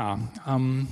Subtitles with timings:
[0.00, 0.16] Yeah,
[0.46, 0.88] um,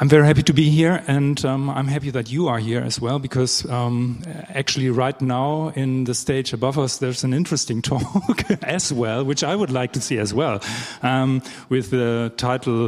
[0.00, 2.98] I'm very happy to be here, and um, I'm happy that you are here as
[2.98, 8.50] well, because um, actually, right now in the stage above us, there's an interesting talk
[8.62, 10.62] as well, which I would like to see as well,
[11.02, 12.86] um, with the title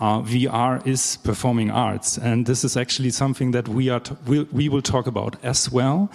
[0.00, 2.16] uh, VR is Performing Arts.
[2.16, 6.10] And this is actually something that we, are we, we will talk about as well.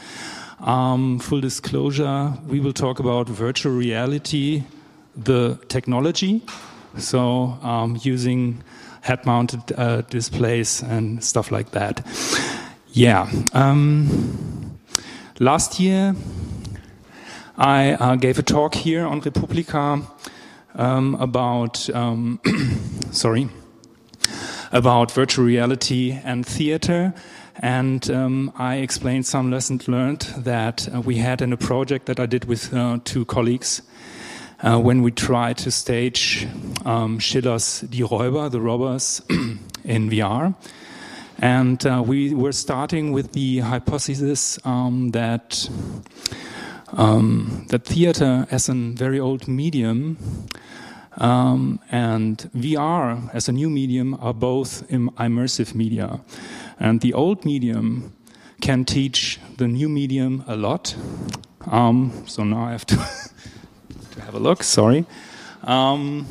[0.60, 4.64] Um, full disclosure, we will talk about virtual reality,
[5.16, 6.42] the technology
[6.98, 8.64] so um, using
[9.02, 12.06] head-mounted uh, displays and stuff like that.
[12.92, 13.30] Yeah.
[13.54, 14.80] Um,
[15.40, 16.16] last year,
[17.58, 20.02] I uh, gave a talk here on Republica
[20.74, 22.40] um, about, um,
[23.12, 23.50] sorry,
[24.72, 27.14] about virtual reality and theater.
[27.60, 32.20] And um, I explained some lessons learned that uh, we had in a project that
[32.20, 33.82] I did with uh, two colleagues
[34.64, 36.48] uh, when we tried to stage
[36.86, 39.22] um, Schiller's Die Räuber, the robbers,
[39.84, 40.56] in VR.
[41.40, 45.70] And uh, we were starting with the hypothesis um, that
[46.94, 50.18] um, that theater as a very old medium
[51.18, 56.22] um, and VR as a new medium are both immersive media.
[56.80, 58.14] And the old medium
[58.62, 60.96] can teach the new medium a lot.
[61.68, 62.96] Um, so now I have to
[64.16, 64.64] to have a look.
[64.64, 65.06] Sorry.
[65.64, 66.26] Um,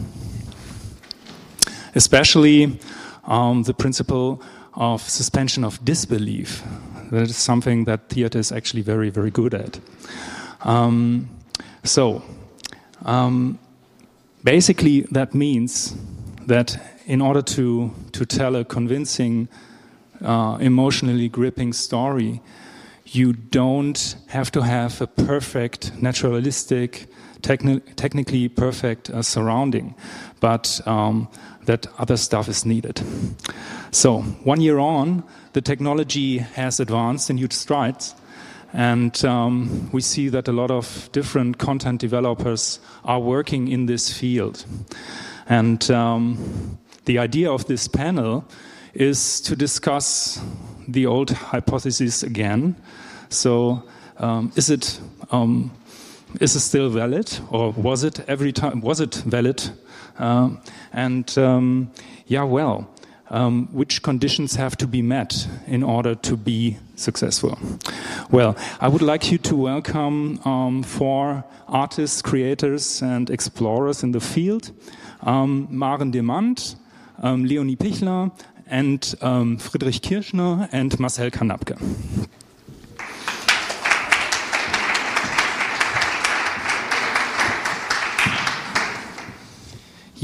[1.94, 2.78] especially
[3.24, 4.42] um, the principle
[4.74, 6.62] of suspension of disbelief.
[7.10, 9.78] That is something that theater is actually very, very good at.
[10.62, 11.28] Um,
[11.84, 12.22] so,
[13.04, 13.58] um,
[14.42, 15.94] basically, that means
[16.46, 19.48] that in order to, to tell a convincing,
[20.24, 22.40] uh, emotionally gripping story,
[23.06, 27.06] you don't have to have a perfect, naturalistic,
[27.44, 29.94] techni technically perfect uh, surrounding,
[30.40, 31.28] but um,
[31.66, 33.00] that other stuff is needed.
[33.90, 35.22] So, one year on,
[35.52, 38.14] the technology has advanced in huge strides.
[38.72, 44.12] And um, we see that a lot of different content developers are working in this
[44.12, 44.66] field.
[45.48, 48.44] And um, the idea of this panel
[48.92, 50.42] is to discuss
[50.88, 52.74] the old hypothesis again.
[53.28, 53.84] So,
[54.18, 55.00] um, is it
[55.30, 55.70] um,
[56.40, 58.80] is it still valid, or was it every time?
[58.80, 59.70] Was it valid?
[60.18, 60.60] Um,
[60.92, 61.90] and um,
[62.26, 62.88] yeah, well,
[63.30, 67.58] um, which conditions have to be met in order to be successful?
[68.30, 74.20] Well, I would like you to welcome um, four artists, creators, and explorers in the
[74.20, 74.72] field:
[75.22, 76.76] um, Maren Demant,
[77.22, 78.30] um, Leonie Pichler,
[78.66, 79.04] and
[79.60, 81.78] Friedrich Kirschner, and Marcel Karnapke.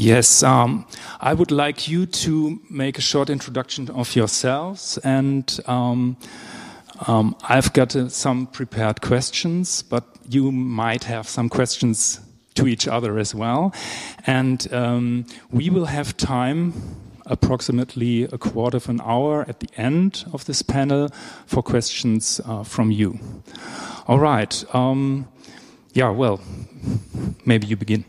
[0.00, 0.86] Yes, um,
[1.20, 6.16] I would like you to make a short introduction of yourselves, and um,
[7.06, 12.18] um, I've got uh, some prepared questions, but you might have some questions
[12.54, 13.74] to each other as well.
[14.26, 16.72] And um, we will have time,
[17.26, 21.10] approximately a quarter of an hour at the end of this panel,
[21.44, 23.18] for questions uh, from you.
[24.08, 24.64] All right.
[24.74, 25.28] Um,
[25.92, 26.40] yeah, well,
[27.44, 28.06] maybe you begin.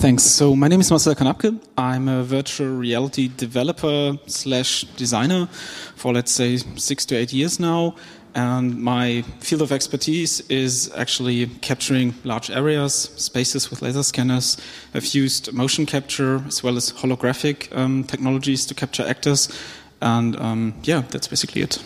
[0.00, 0.22] Thanks.
[0.22, 1.60] So my name is Marcel Karnapke.
[1.76, 5.46] I'm a virtual reality developer slash designer
[5.94, 7.96] for let's say six to eight years now.
[8.34, 14.56] And my field of expertise is actually capturing large areas, spaces with laser scanners.
[14.94, 19.50] I've used motion capture as well as holographic um, technologies to capture actors.
[20.00, 21.84] And um, yeah, that's basically it.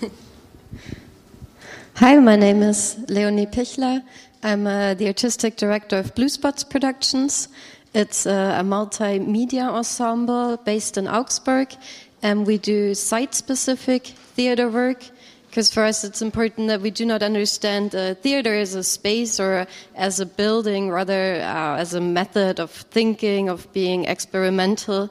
[1.96, 4.02] Hi, my name is Leonie Pichler.
[4.44, 7.48] I'm uh, the artistic director of Blue Spots Productions.
[7.94, 11.74] It's uh, a multimedia ensemble based in Augsburg,
[12.22, 15.08] and we do site specific theater work.
[15.48, 19.40] Because for us, it's important that we do not understand uh, theater as a space
[19.40, 25.08] or as a building, rather uh, as a method of thinking, of being experimental.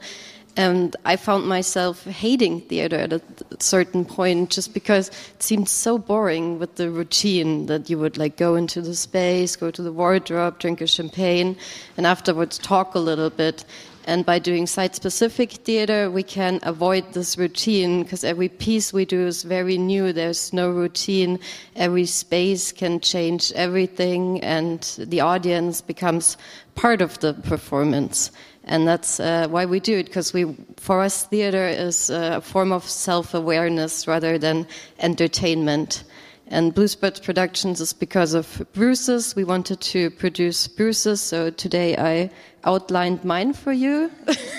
[0.56, 3.20] And I found myself hating theater at a
[3.58, 8.36] certain point just because it seemed so boring with the routine that you would like
[8.36, 11.56] go into the space, go to the wardrobe, drink a champagne,
[11.96, 13.64] and afterwards talk a little bit.
[14.06, 19.06] And by doing site specific theater, we can avoid this routine because every piece we
[19.06, 20.12] do is very new.
[20.12, 21.40] There's no routine.
[21.74, 26.36] Every space can change everything, and the audience becomes
[26.74, 28.30] part of the performance
[28.64, 32.72] and that's uh, why we do it because we for us theater is a form
[32.72, 34.66] of self-awareness rather than
[34.98, 36.04] entertainment
[36.46, 39.34] And Blue Spots Productions is because of Bruce's.
[39.34, 42.30] We wanted to produce Bruce's, so today I
[42.64, 44.10] outlined mine for you.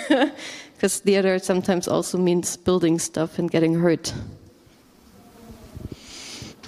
[0.76, 4.14] Because theater sometimes also means building stuff and getting hurt.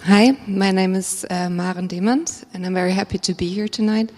[0.04, 4.12] Hi, my name is uh, Maren Demant, and I'm very happy to be here tonight.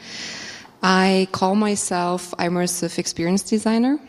[0.82, 4.00] I call myself immersive experience designer.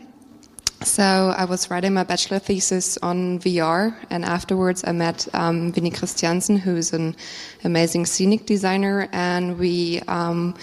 [0.83, 5.91] So I was writing my bachelor thesis on VR, and afterwards I met um, Vinny
[5.91, 7.17] Christiansen, who's an
[7.65, 10.55] amazing scenic designer, and we um,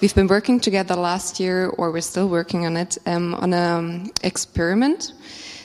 [0.00, 4.12] we've been working together last year, or we're still working on it, um, on an
[4.22, 5.14] experiment.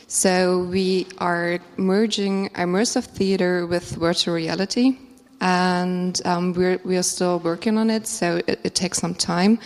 [0.07, 4.97] So we are merging immersive theater with virtual reality,
[5.41, 8.07] and um, we're we are still working on it.
[8.07, 9.59] So it, it takes some time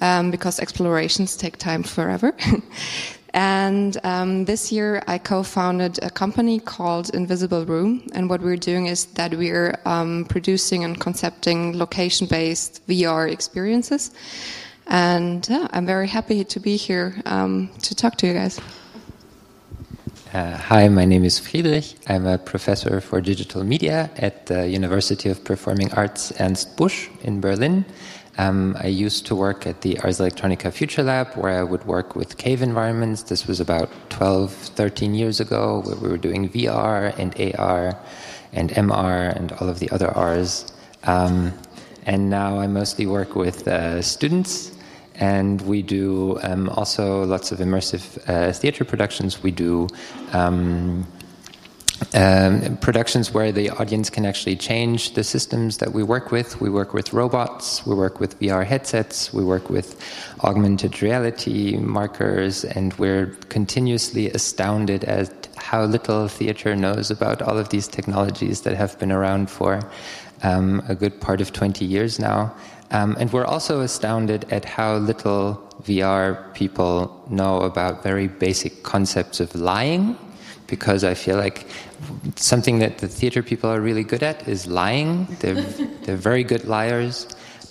[0.00, 2.34] um, because explorations take time forever.
[3.34, 8.86] And um, this year, I co-founded a company called Invisible Room, and what we're doing
[8.86, 14.12] is that we're um, producing and concepting location-based VR experiences.
[14.86, 18.58] And I'm very happy to be here um, to talk to you guys.
[20.34, 21.94] Uh, hi, my name is Friedrich.
[22.06, 27.40] I'm a professor for digital media at the University of Performing Arts Ernst Busch in
[27.40, 27.86] Berlin.
[28.36, 32.14] Um, I used to work at the Ars Electronica Future Lab where I would work
[32.14, 33.22] with cave environments.
[33.22, 37.98] This was about 12, 13 years ago where we were doing VR and AR
[38.52, 40.70] and MR and all of the other Rs.
[41.04, 41.54] Um,
[42.04, 44.77] and now I mostly work with uh, students
[45.18, 49.42] and we do um, also lots of immersive uh, theater productions.
[49.42, 49.88] We do
[50.32, 51.06] um,
[52.14, 56.60] um, productions where the audience can actually change the systems that we work with.
[56.60, 60.00] We work with robots, we work with VR headsets, we work with
[60.44, 67.68] augmented reality markers, and we're continuously astounded at how little theater knows about all of
[67.70, 69.80] these technologies that have been around for
[70.44, 72.54] um, a good part of 20 years now.
[72.90, 79.40] Um, and we're also astounded at how little VR people know about very basic concepts
[79.40, 80.16] of lying
[80.66, 81.66] because I feel like
[82.36, 85.26] something that the theater people are really good at is lying.
[85.40, 85.54] They're,
[86.02, 87.26] they're very good liars.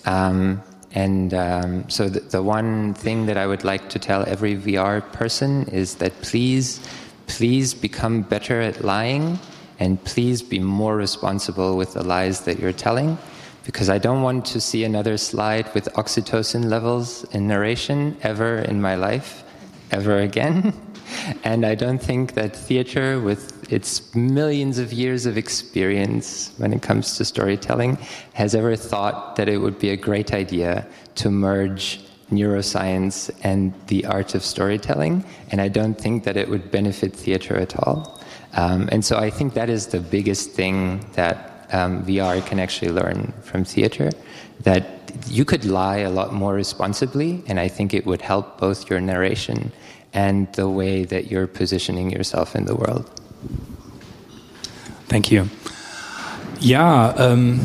[0.05, 0.61] Um,
[0.93, 5.01] and um, so, the, the, one thing that I would like to tell every VR
[5.13, 6.79] person is that please,
[7.27, 9.37] please become better at lying
[9.79, 13.17] and please be more responsible with the lies that you're telling.
[13.67, 18.81] Because I don't want to see another slide with oxytocin levels in narration ever in
[18.81, 19.43] my life,
[19.91, 20.73] ever again.
[21.45, 26.81] And I don't think that theater, with its millions of years of experience when it
[26.81, 27.97] comes to storytelling,
[28.33, 30.85] has ever thought that it would be a great idea
[31.15, 35.23] to merge neuroscience and the art of storytelling.
[35.49, 38.21] And I don't think that it would benefit theater at all.
[38.53, 42.91] Um, and so I think that is the biggest thing that um, VR can actually
[42.91, 44.11] learn from theater
[44.61, 44.85] that
[45.27, 48.99] you could lie a lot more responsibly, and I think it would help both your
[48.99, 49.71] narration
[50.13, 53.09] and the way that you're positioning yourself in the world.
[55.07, 55.49] Thank you.
[56.59, 57.59] Yeah, um,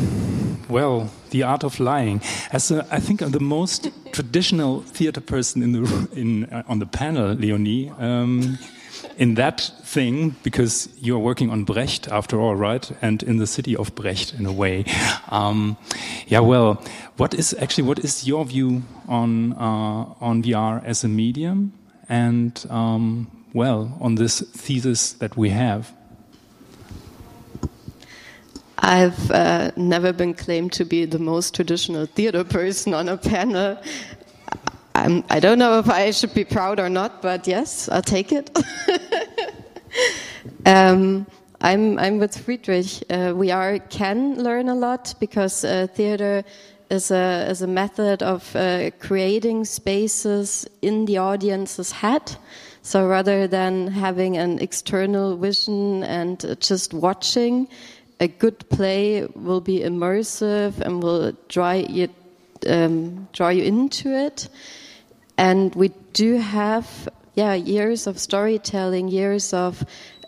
[0.69, 2.21] well, the art of lying.
[2.51, 6.79] As a, I think I'm the most traditional theater person in the in uh, on
[6.79, 7.89] the panel, Leonie.
[7.97, 8.59] Um,
[9.17, 12.91] in that thing, because you're working on Brecht after all, right?
[13.01, 14.85] And in the city of Brecht, in a way.
[15.29, 15.77] Um,
[16.27, 16.41] yeah.
[16.41, 16.83] Well,
[17.17, 21.73] what is actually what is your view on uh, on VR as a medium?
[22.09, 25.91] and, um, well, on this thesis that we have?
[28.79, 33.77] I've uh, never been claimed to be the most traditional theater person on a panel.
[34.95, 38.01] I'm, I do not know if I should be proud or not, but yes, I'll
[38.01, 38.51] take it.
[40.65, 41.25] um,
[41.61, 43.03] I'm, I'm with Friedrich.
[43.09, 46.43] Uh, we are can learn a lot because uh, theater
[46.89, 52.35] is a, as a method of uh, creating spaces in the audience's head.
[52.81, 57.69] So rather than having an external vision and just watching,
[58.19, 62.09] a good play will be immersive and will draw you,
[62.67, 64.49] um, draw you into it.
[65.37, 69.83] And we do have, yeah, years of storytelling, years of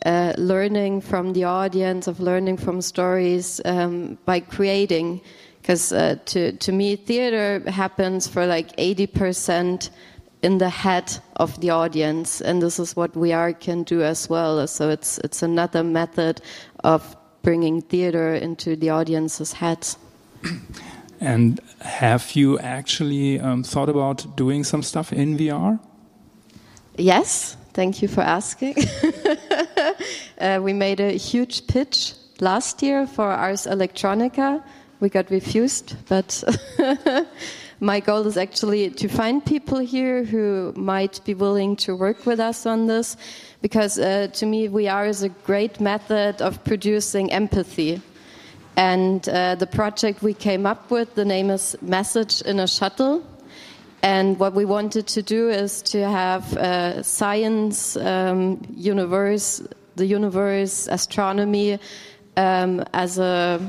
[0.06, 5.22] uh, learning from the audience, of learning from stories um, by creating.
[5.62, 9.89] Because uh, to, to me theater happens for like 80%
[10.44, 12.39] in the head of the audience.
[12.39, 14.68] And this is what we are can do as well.
[14.68, 16.39] So it's it's another method
[16.84, 19.98] of bringing theater into the audience's heads
[21.25, 25.79] and have you actually um, thought about doing some stuff in VR
[26.98, 28.75] yes thank you for asking
[30.39, 34.63] uh, we made a huge pitch last year for Ars Electronica.
[35.00, 36.44] We got refused, but
[37.79, 42.39] my goal is actually to find people here who might be willing to work with
[42.39, 43.17] us on this,
[43.62, 48.01] because uh, to me, VR is a great method of producing empathy.
[48.77, 53.25] And uh, the project we came up with, the name is Message in a Shuttle.
[54.01, 59.63] And what we wanted to do is to have uh, science, um, universe,
[59.96, 61.79] the universe, astronomy
[62.38, 63.60] um, as a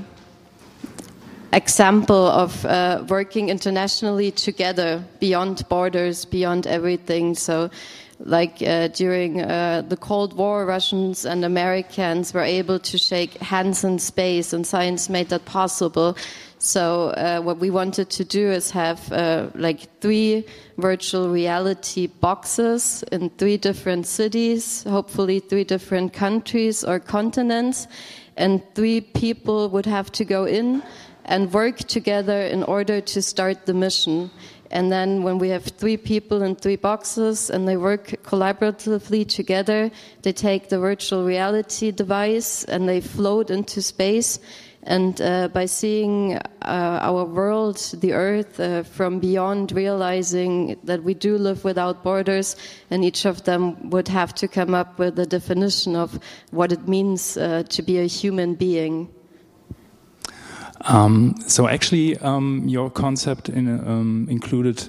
[1.53, 7.35] example of uh, working internationally together beyond borders, beyond everything.
[7.35, 7.71] So
[8.19, 13.85] like uh, during uh, the Cold War, Russians and Americans were able to shake hands
[13.85, 16.17] in space, and science made that possible.
[16.59, 20.47] So uh, what we wanted to do is have uh, like three
[20.79, 27.87] virtual reality boxes in three different cities, hopefully three different countries or continents,
[28.37, 30.83] and three people would have to go in
[31.27, 34.31] and work together in order to start the mission.
[34.71, 39.91] And then when we have three people in three boxes and they work collaboratively together,
[40.23, 44.39] they take the virtual reality device and they float into space.
[44.83, 51.13] And uh, by seeing uh, our world, the earth, uh, from beyond, realizing that we
[51.13, 52.55] do live without borders,
[52.89, 56.21] and each of them would have to come up with a definition of
[56.53, 59.09] what it means uh, to be a human being.
[60.83, 64.87] Um, so actually, um, your concept in, um, included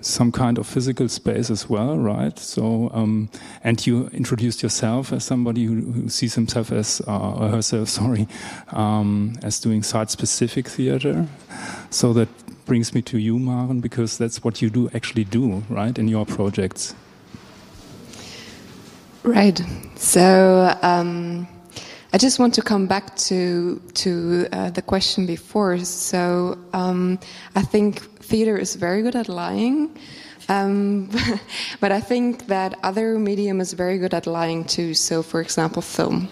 [0.00, 2.38] some kind of physical space as well, right?
[2.38, 3.30] So, um,
[3.64, 8.28] and you introduced yourself as somebody who, who sees himself as, uh, herself, sorry,
[8.72, 11.26] um, as doing site-specific theater.
[11.90, 12.28] So that
[12.66, 16.26] brings me to you, Maren, because that's what you do actually do, right, in your
[16.26, 16.94] projects.
[19.24, 19.60] Right.
[19.96, 20.78] So.
[22.10, 25.78] I just want to come back to to uh, the question before.
[25.78, 27.18] So um,
[27.54, 29.90] I think theater is very good at lying,
[30.48, 31.10] um,
[31.80, 34.94] but I think that other medium is very good at lying too.
[34.94, 36.28] So, for example, film.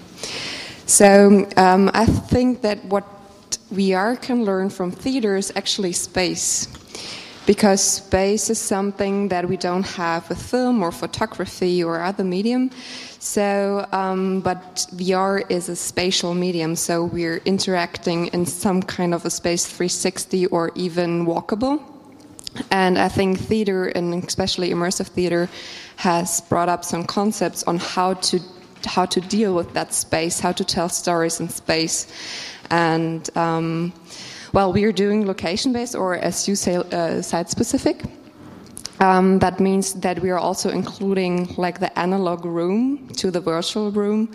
[0.87, 3.04] So um, I think that what
[3.71, 6.68] VR can learn from theater is actually space
[7.47, 12.71] because space is something that we don't have with film or photography or other medium.
[13.21, 19.25] So, um, but VR is a spatial medium, so we're interacting in some kind of
[19.25, 21.83] a space 360 or even walkable.
[22.71, 25.49] And I think theater, and especially immersive theater,
[25.97, 28.41] has brought up some concepts on how to
[28.85, 32.07] how to deal with that space, how to tell stories in space,
[32.71, 33.93] and um,
[34.57, 38.05] well, we are doing location based, or as you say, uh, site specific.
[39.01, 43.91] Um, that means that we are also including like the analog room to the virtual
[43.91, 44.31] room.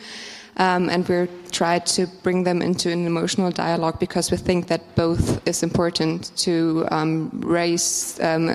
[0.58, 4.96] Um, and we're trying to bring them into an emotional dialogue because we think that
[4.96, 8.54] both is important to um, raise um, uh,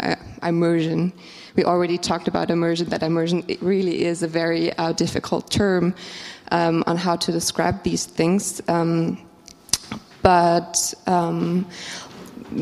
[0.00, 1.12] uh, immersion.
[1.56, 2.88] We already talked about immersion.
[2.88, 5.94] That immersion really is a very uh, difficult term
[6.52, 8.62] um, on how to describe these things.
[10.26, 11.66] But um,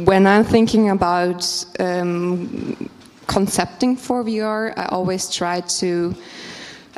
[0.05, 2.91] when I'm thinking about um,
[3.27, 6.15] concepting for VR, I always try to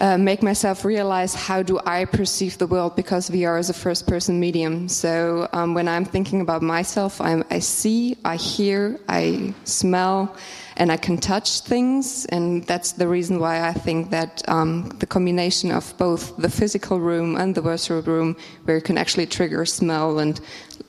[0.01, 4.09] uh, make myself realize how do I perceive the world because VR is a first
[4.09, 4.89] person medium.
[4.89, 10.35] So um, when I'm thinking about myself, I'm, I see, I hear, I smell,
[10.77, 12.27] and I can touch things.
[12.27, 17.01] And that's the reason why I think that um, the combination of both the physical
[17.01, 20.41] room and the virtual room, where you can actually trigger smell and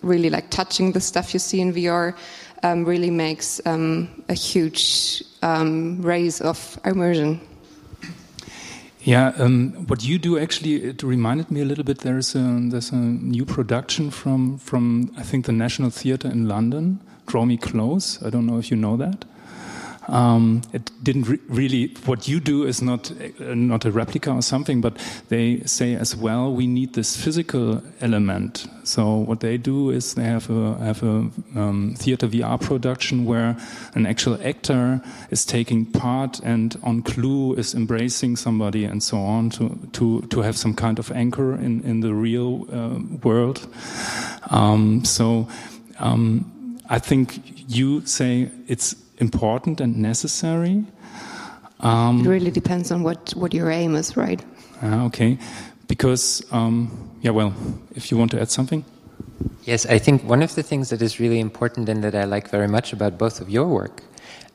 [0.01, 2.15] really like touching the stuff you see in VR,
[2.63, 7.39] um, really makes um, a huge um, raise of immersion.
[9.01, 11.99] Yeah, um, what you do actually it reminded me a little bit.
[11.99, 16.99] There's a there's a new production from from I think the National Theatre in London.
[17.25, 18.21] Draw Me Close.
[18.23, 19.25] I don't know if you know that.
[20.07, 21.93] Um, it didn't re really.
[22.05, 24.97] What you do is not uh, not a replica or something, but
[25.29, 28.67] they say as well we need this physical element.
[28.83, 33.57] So what they do is they have a have a um, theater VR production where
[33.95, 39.49] an actual actor is taking part and on clue is embracing somebody and so on
[39.51, 43.67] to to to have some kind of anchor in in the real uh, world.
[44.51, 45.47] Um, so.
[45.99, 46.53] Um,
[46.89, 50.85] I think you say it's important and necessary.
[51.79, 54.43] Um, it really depends on what, what your aim is, right?
[54.81, 55.37] Uh, okay.
[55.87, 57.53] Because, um, yeah, well,
[57.95, 58.83] if you want to add something?
[59.63, 62.49] Yes, I think one of the things that is really important and that I like
[62.49, 64.03] very much about both of your work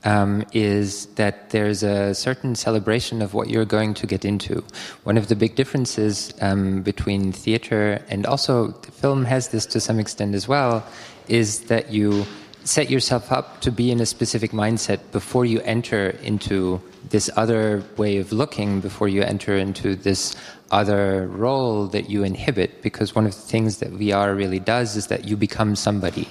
[0.05, 4.65] um, is that there's a certain celebration of what you're going to get into.
[5.05, 10.01] One of the big differences um, between theater and also film has this to some
[10.01, 10.85] extent as well,
[11.29, 12.27] is that you
[12.65, 17.83] set yourself up to be in a specific mindset before you enter into this other
[17.97, 20.37] way of looking, before you enter into this
[20.71, 22.83] other role that you inhibit.
[22.83, 26.29] Because one of the things that VR really does is that you become somebody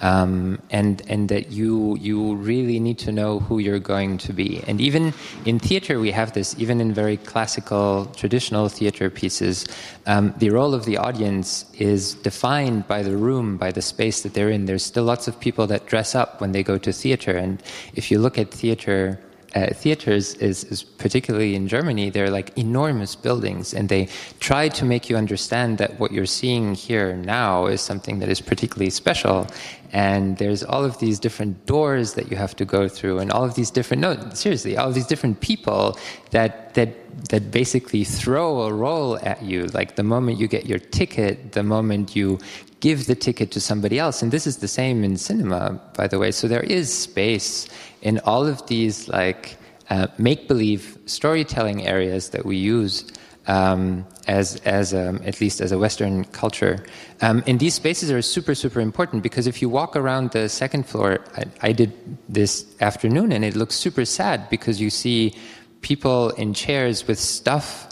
[0.00, 4.62] um, and and that you you really need to know who you're going to be.
[4.66, 5.12] And even
[5.44, 6.54] in theater, we have this.
[6.58, 9.66] Even in very classical, traditional theater pieces,
[10.06, 14.34] um, the role of the audience is defined by the room, by the space that
[14.34, 14.66] they're in.
[14.66, 17.62] There's still lots of people that dress up when they go to theater, and
[17.94, 19.18] if you look at theater
[19.54, 24.84] uh, theaters is, is, particularly in Germany, they're like enormous buildings, and they try to
[24.84, 29.46] make you understand that what you're seeing here now is something that is particularly special.
[29.92, 33.44] And there's all of these different doors that you have to go through, and all
[33.44, 35.98] of these different no, seriously, all of these different people
[36.30, 36.90] that that
[37.30, 39.66] that basically throw a role at you.
[39.66, 42.38] Like the moment you get your ticket, the moment you
[42.80, 44.22] give the ticket to somebody else.
[44.22, 46.30] And this is the same in cinema, by the way.
[46.30, 47.68] So there is space
[48.02, 49.56] in all of these like
[49.90, 53.12] uh, make believe storytelling areas that we use
[53.46, 56.84] um, as, as um, at least as a Western culture.
[57.20, 60.86] Um, and these spaces are super, super important because if you walk around the second
[60.86, 61.92] floor, I, I did
[62.28, 65.34] this afternoon and it looks super sad because you see
[65.80, 67.88] people in chairs with stuff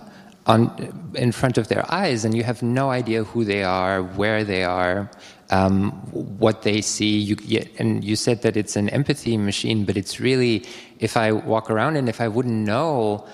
[0.49, 4.45] on, in front of their eyes, and you have no idea who they are, where
[4.45, 5.11] they are,
[5.50, 5.90] um,
[6.38, 7.19] what they see.
[7.19, 7.37] You,
[7.78, 10.64] and you said that it's an empathy machine, but it's really,
[11.00, 13.26] if I walk around and if I wouldn't know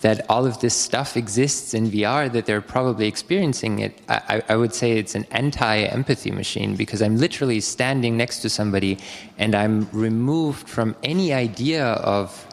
[0.00, 4.56] that all of this stuff exists in VR, that they're probably experiencing it, I, I
[4.56, 8.98] would say it's an anti empathy machine because I'm literally standing next to somebody
[9.38, 12.44] and I'm removed from any idea of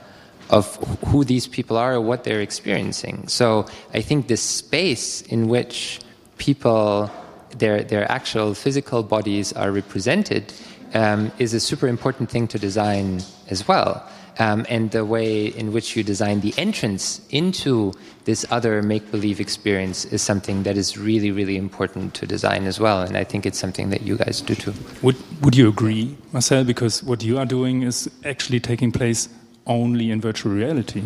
[0.50, 0.76] of
[1.08, 3.28] who these people are or what they're experiencing.
[3.28, 6.00] So I think this space in which
[6.38, 7.10] people,
[7.58, 10.54] their, their actual physical bodies are represented
[10.94, 14.08] um, is a super important thing to design as well.
[14.38, 17.94] Um, and the way in which you design the entrance into
[18.26, 22.80] this other make believe experience is something that is really, really important to design as
[22.80, 23.02] well.
[23.02, 24.74] And I think it's something that you guys do too.
[25.02, 26.64] Would, would you agree, Marcel?
[26.64, 29.30] Because what you are doing is actually taking place
[29.66, 31.04] only in virtual reality?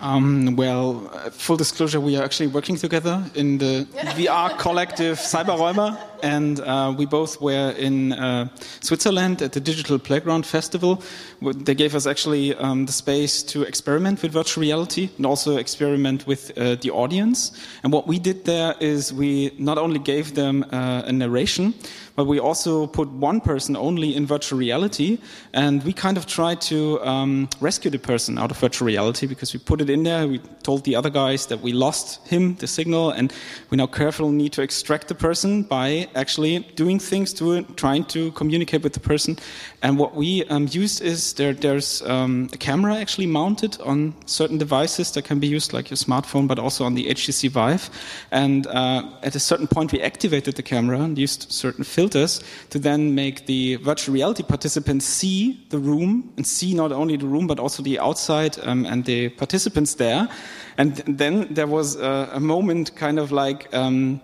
[0.00, 5.98] Um, well, uh, full disclosure, we are actually working together in the VR collective CyberRäuber,
[6.22, 8.48] and uh, we both were in uh,
[8.80, 11.02] Switzerland at the Digital Playground Festival.
[11.40, 16.26] They gave us actually um, the space to experiment with virtual reality and also experiment
[16.26, 17.52] with uh, the audience.
[17.84, 21.74] And what we did there is we not only gave them uh, a narration,
[22.18, 25.18] but we also put one person only in virtual reality,
[25.52, 29.54] and we kind of tried to um, rescue the person out of virtual reality because
[29.54, 30.26] we put it in there.
[30.26, 33.32] We told the other guys that we lost him, the signal, and
[33.70, 38.04] we now carefully need to extract the person by actually doing things to it, trying
[38.06, 39.38] to communicate with the person.
[39.82, 44.58] And what we um, used is there, there's um, a camera actually mounted on certain
[44.58, 47.90] devices that can be used, like your smartphone, but also on the HTC Vive.
[48.30, 52.78] And uh, at a certain point, we activated the camera and used certain filters to
[52.78, 57.46] then make the virtual reality participants see the room and see not only the room
[57.46, 60.28] but also the outside um, and the participants there.
[60.76, 64.20] And then there was a, a moment kind of like um,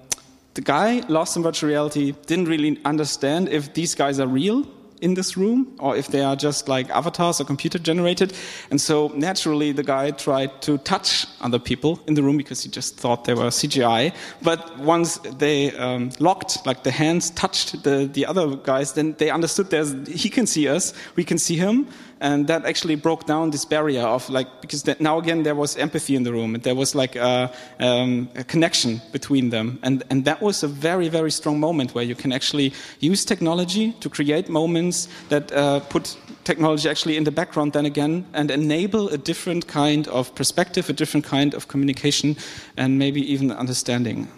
[0.54, 4.64] the guy lost in virtual reality didn't really understand if these guys are real
[5.00, 8.32] in this room or if they are just like avatars or computer generated.
[8.70, 12.70] And so naturally, the guy tried to touch other people in the room because he
[12.70, 14.14] just thought they were CGI.
[14.42, 19.30] But once they um, locked, like the hands touched the, the other guys, then they
[19.30, 21.86] understood there's, he can see us, we can see him
[22.24, 26.16] and that actually broke down this barrier of like because now again there was empathy
[26.16, 26.54] in the room.
[26.54, 29.78] And there was like a, um, a, connection between them.
[29.82, 33.92] And and that was a very very strong moment where you can actually use technology
[34.00, 39.08] to create moments that uh, put technology actually in the background then again and enable
[39.08, 42.36] a different kind of perspective a different kind of communication
[42.76, 44.28] and maybe even understanding.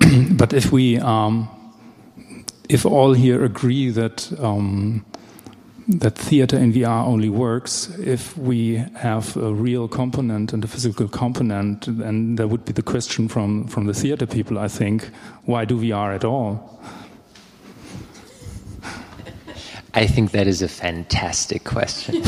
[0.38, 1.48] But if we um,
[2.68, 5.04] if all here agree that um,
[5.86, 11.08] that theater in VR only works if we have a real component and a physical
[11.08, 11.86] component.
[11.86, 15.10] And that would be the question from, from the theater people, I think.
[15.44, 16.80] Why do VR at all?
[19.94, 22.22] I think that is a fantastic question.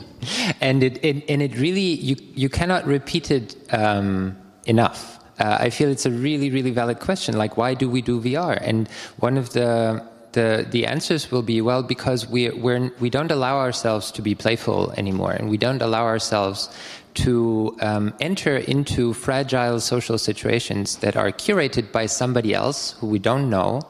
[0.60, 5.18] and it, it, and it really, you, you cannot repeat it um, enough.
[5.38, 7.36] Uh, I feel it's a really, really valid question.
[7.36, 8.58] Like, why do we do VR?
[8.62, 8.88] And
[9.18, 13.58] one of the the the answers will be well because we we're, we don't allow
[13.58, 16.68] ourselves to be playful anymore, and we don't allow ourselves
[17.14, 23.18] to um, enter into fragile social situations that are curated by somebody else who we
[23.18, 23.82] don't know,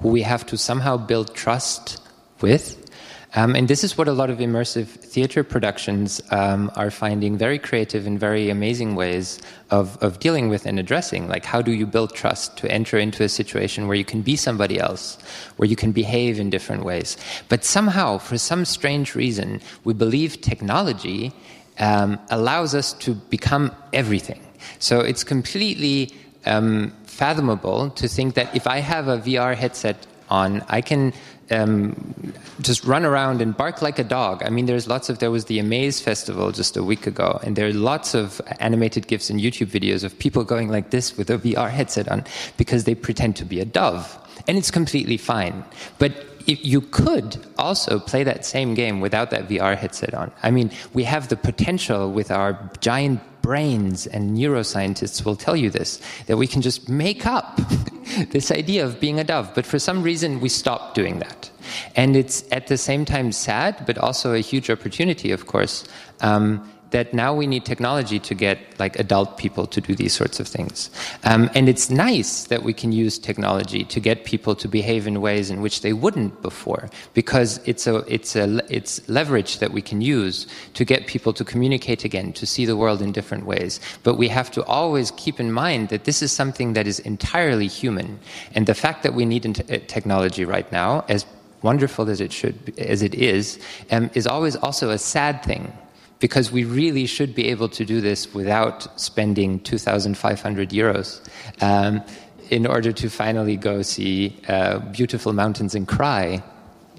[0.00, 2.00] who we have to somehow build trust
[2.40, 2.87] with.
[3.34, 7.58] Um, and this is what a lot of immersive theater productions um, are finding very
[7.58, 9.38] creative and very amazing ways
[9.70, 11.28] of, of dealing with and addressing.
[11.28, 14.34] Like, how do you build trust to enter into a situation where you can be
[14.34, 15.18] somebody else,
[15.56, 17.18] where you can behave in different ways?
[17.50, 21.32] But somehow, for some strange reason, we believe technology
[21.78, 24.40] um, allows us to become everything.
[24.78, 26.14] So it's completely
[26.46, 31.12] um, fathomable to think that if I have a VR headset on, I can
[31.50, 34.42] um, just run around and bark like a dog.
[34.44, 37.56] I mean, there's lots of, there was the Amaze Festival just a week ago, and
[37.56, 41.30] there are lots of animated GIFs and YouTube videos of people going like this with
[41.30, 42.24] a VR headset on
[42.56, 44.16] because they pretend to be a dove.
[44.46, 45.64] And it's completely fine.
[45.98, 46.12] But
[46.48, 50.32] if you could also play that same game without that VR headset on.
[50.42, 55.70] I mean, we have the potential with our giant brains, and neuroscientists will tell you
[55.70, 57.60] this, that we can just make up
[58.30, 59.54] this idea of being a dove.
[59.54, 61.50] But for some reason, we stopped doing that.
[61.94, 65.84] And it's at the same time sad, but also a huge opportunity, of course.
[66.20, 70.40] Um, that now we need technology to get like adult people to do these sorts
[70.40, 70.90] of things.
[71.24, 75.20] Um, and it's nice that we can use technology to get people to behave in
[75.20, 79.82] ways in which they wouldn't before, because it's a it's a it's leverage that we
[79.82, 83.80] can use to get people to communicate again, to see the world in different ways.
[84.02, 87.66] But we have to always keep in mind that this is something that is entirely
[87.66, 88.18] human,
[88.54, 91.26] and the fact that we need uh, technology right now, as
[91.62, 93.58] wonderful as it should as it is,
[93.90, 95.72] um, is always also a sad thing
[96.20, 101.20] because we really should be able to do this without spending 2,500 euros
[101.62, 102.02] um,
[102.50, 106.42] in order to finally go see uh, beautiful mountains and cry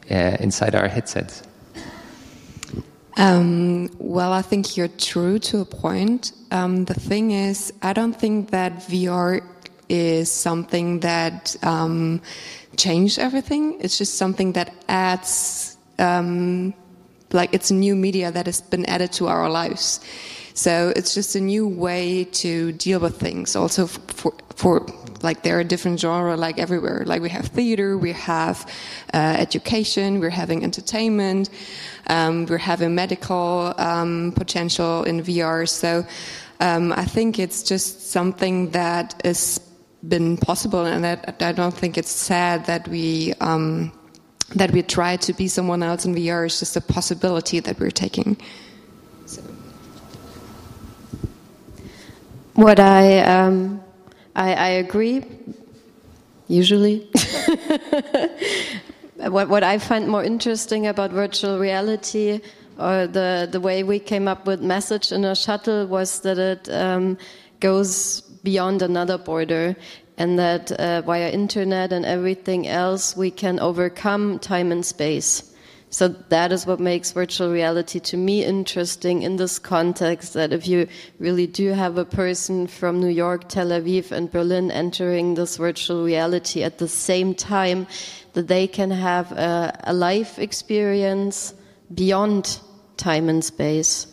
[0.10, 1.43] uh, inside our headsets.
[3.17, 6.32] Um, well, I think you're true to a point.
[6.51, 9.41] Um, the thing is, I don't think that VR
[9.89, 12.21] is something that um,
[12.77, 13.77] changed everything.
[13.82, 16.73] It's just something that adds um,
[17.32, 20.00] like it's a new media that has been added to our lives.
[20.54, 23.56] So it's just a new way to deal with things.
[23.56, 24.86] Also for, for
[25.22, 27.04] like there are different genre like everywhere.
[27.06, 28.70] Like we have theater, we have
[29.13, 31.50] uh, education, we're having entertainment,
[32.08, 35.68] um, we're having medical um, potential in VR.
[35.68, 36.06] So
[36.60, 39.62] um, I think it's just something that has
[40.08, 43.92] been possible, and that I don't think it's sad that we um,
[44.56, 47.92] that we try to be someone else in VR is just a possibility that we're
[47.92, 48.38] taking.
[49.26, 49.42] So.
[52.56, 53.82] What I, um,
[54.36, 55.24] I, I agree,
[56.48, 57.08] usually.
[59.16, 62.42] what, what I find more interesting about virtual reality
[62.80, 66.70] or the, the way we came up with message in a shuttle was that it
[66.70, 67.18] um,
[67.60, 69.76] goes beyond another border
[70.19, 75.49] and that uh, via internet and everything else we can overcome time and space.
[75.91, 80.67] So that is what makes virtual reality to me interesting in this context that if
[80.67, 85.58] you really do have a person from New York, Tel Aviv and Berlin entering this
[85.58, 87.88] virtual reality at the same time
[88.34, 91.55] that they can have a, a life experience
[91.95, 92.60] beyond
[92.97, 94.05] time and space.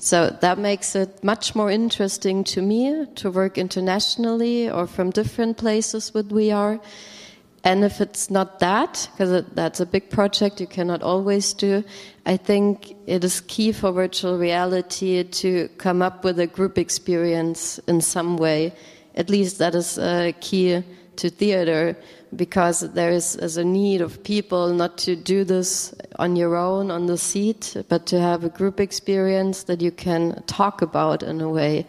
[0.00, 5.56] So that makes it much more interesting to me to work internationally or from different
[5.56, 6.80] places with VR.
[7.64, 11.82] And if it's not that, because that's a big project you cannot always do,
[12.24, 17.78] I think it is key for virtual reality to come up with a group experience
[17.88, 18.72] in some way.
[19.16, 20.84] At least that is uh, key
[21.16, 21.96] to theater
[22.34, 26.90] because there is, is, a need of people not to do this on your own
[26.90, 31.40] on the seat, but to have a group experience that you can talk about in
[31.40, 31.86] a way.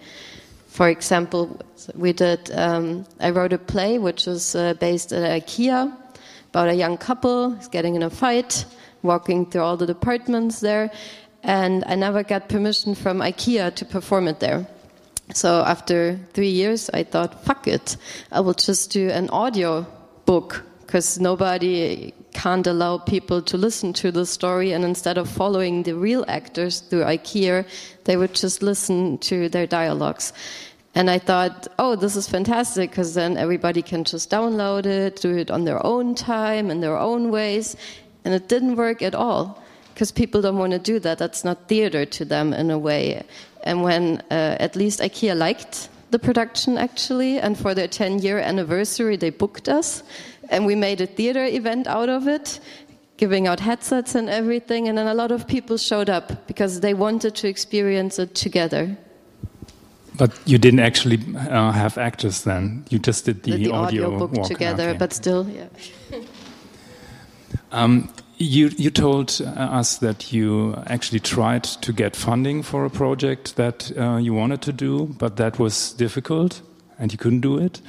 [0.67, 1.59] For example,
[1.95, 2.51] we did.
[2.51, 5.93] Um, I wrote a play which is uh, based at IKEA
[6.49, 8.65] about a young couple who's getting in a fight,
[9.03, 10.91] walking through all the departments there,
[11.43, 14.67] and I never got permission from IKEA to perform it there.
[15.33, 17.97] So after three years, I thought, fuck it,
[18.31, 19.85] I will just do an audio
[20.29, 25.81] book because nobody can't allow people to listen to the story and instead of following
[25.81, 27.65] the real actors through IKEA,
[28.03, 30.31] they would just listen to their dialogues.
[30.93, 35.35] And I thought, oh, this is fantastic because then everybody can just download it, do
[35.35, 37.75] it on their own time, in their own ways.
[38.23, 39.43] And it didn't work at all
[39.93, 41.17] because people don't want to do that.
[41.17, 43.23] That's not theater to them in a way.
[43.63, 48.39] And when uh, at least IKEA liked the production actually, and for their 10 year
[48.39, 50.03] anniversary, they booked us.
[50.51, 52.59] and we made a theater event out of it,
[53.17, 54.87] giving out headsets and everything.
[54.87, 58.97] And then a lot of people showed up because they wanted to experience it together.
[60.17, 62.83] But you didn't actually uh, have actors then.
[62.89, 64.97] You just did the, Did the audio, audio book together, Okay.
[64.97, 65.67] but still, yeah.
[67.71, 72.89] Um, you you told uh, us that you actually tried to get funding for a
[72.89, 76.61] project that uh, you wanted to do, but that was difficult,
[76.97, 77.81] and you couldn't do it.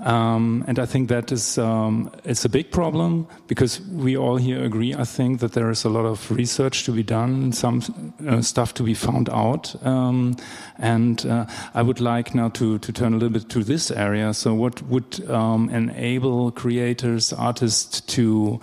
[0.00, 4.62] Um, and I think that is um, it's a big problem because we all here
[4.62, 4.94] agree.
[4.94, 7.82] I think that there is a lot of research to be done, some
[8.28, 10.36] uh, stuff to be found out, um,
[10.78, 14.34] and uh, I would like now to to turn a little bit to this area.
[14.34, 18.60] So, what would um, enable creators, artists to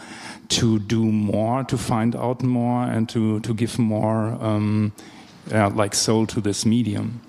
[0.49, 4.93] to do more, to find out more, and to to give more um,
[5.49, 7.21] yeah, like soul to this medium.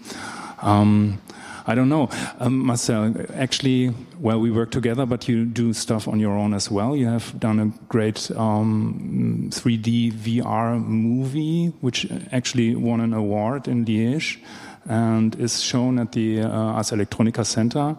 [0.62, 1.20] Um,
[1.66, 3.14] I don't know, um, Marcel.
[3.35, 6.94] Actually, well, we work together, but you do stuff on your own as well.
[6.94, 13.87] You have done a great um, 3D VR movie, which actually won an award in
[13.87, 14.38] Liège
[14.87, 17.96] and is shown at the uh, Ars Electronica Center.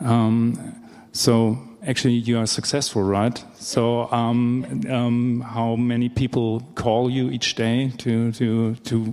[0.00, 0.74] Um,
[1.10, 3.44] so actually, you are successful, right?
[3.54, 9.12] So, um, um, how many people call you each day to to to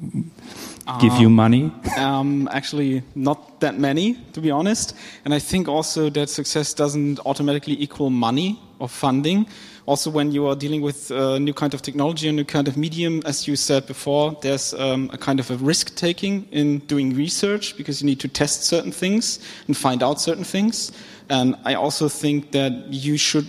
[1.01, 1.71] give you money?
[1.97, 4.95] Um, actually, not that many, to be honest.
[5.25, 9.48] And I think also that success doesn't automatically equal money or funding.
[9.86, 12.78] Also, when you are dealing with a new kind of technology, a new kind of
[12.78, 17.15] medium, as you said before, there's um, a kind of a risk taking in doing
[17.15, 20.92] research because you need to test certain things and find out certain things.
[21.30, 23.48] And I also think that you should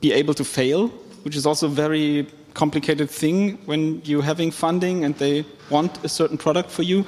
[0.00, 0.88] be able to fail,
[1.22, 6.08] which is also a very complicated thing when you're having funding and they want a
[6.08, 7.04] certain product for you.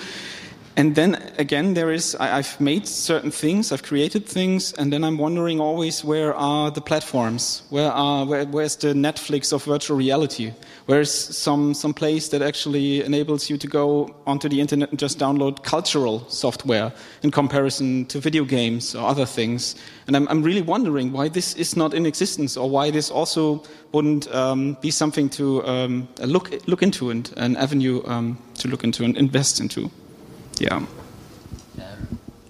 [0.75, 5.05] And then again, there is, I, I've made certain things, I've created things, and then
[5.05, 7.63] I'm wondering always where are the platforms?
[7.69, 10.55] Where are, where, where's the Netflix of virtual reality?
[10.87, 15.19] Where's some, some place that actually enables you to go onto the internet and just
[15.19, 16.91] download cultural software
[17.23, 19.75] in comparison to video games or other things?
[20.07, 23.63] And I'm, I'm really wondering why this is not in existence or why this also
[23.93, 28.85] wouldn't um, be something to um, look, look into and an avenue um, to look
[28.85, 29.91] into and invest into.
[30.63, 30.87] Yeah.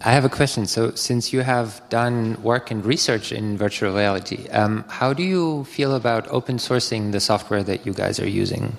[0.04, 0.66] I have a question.
[0.66, 5.64] So, since you have done work and research in virtual reality, um, how do you
[5.64, 8.76] feel about open sourcing the software that you guys are using?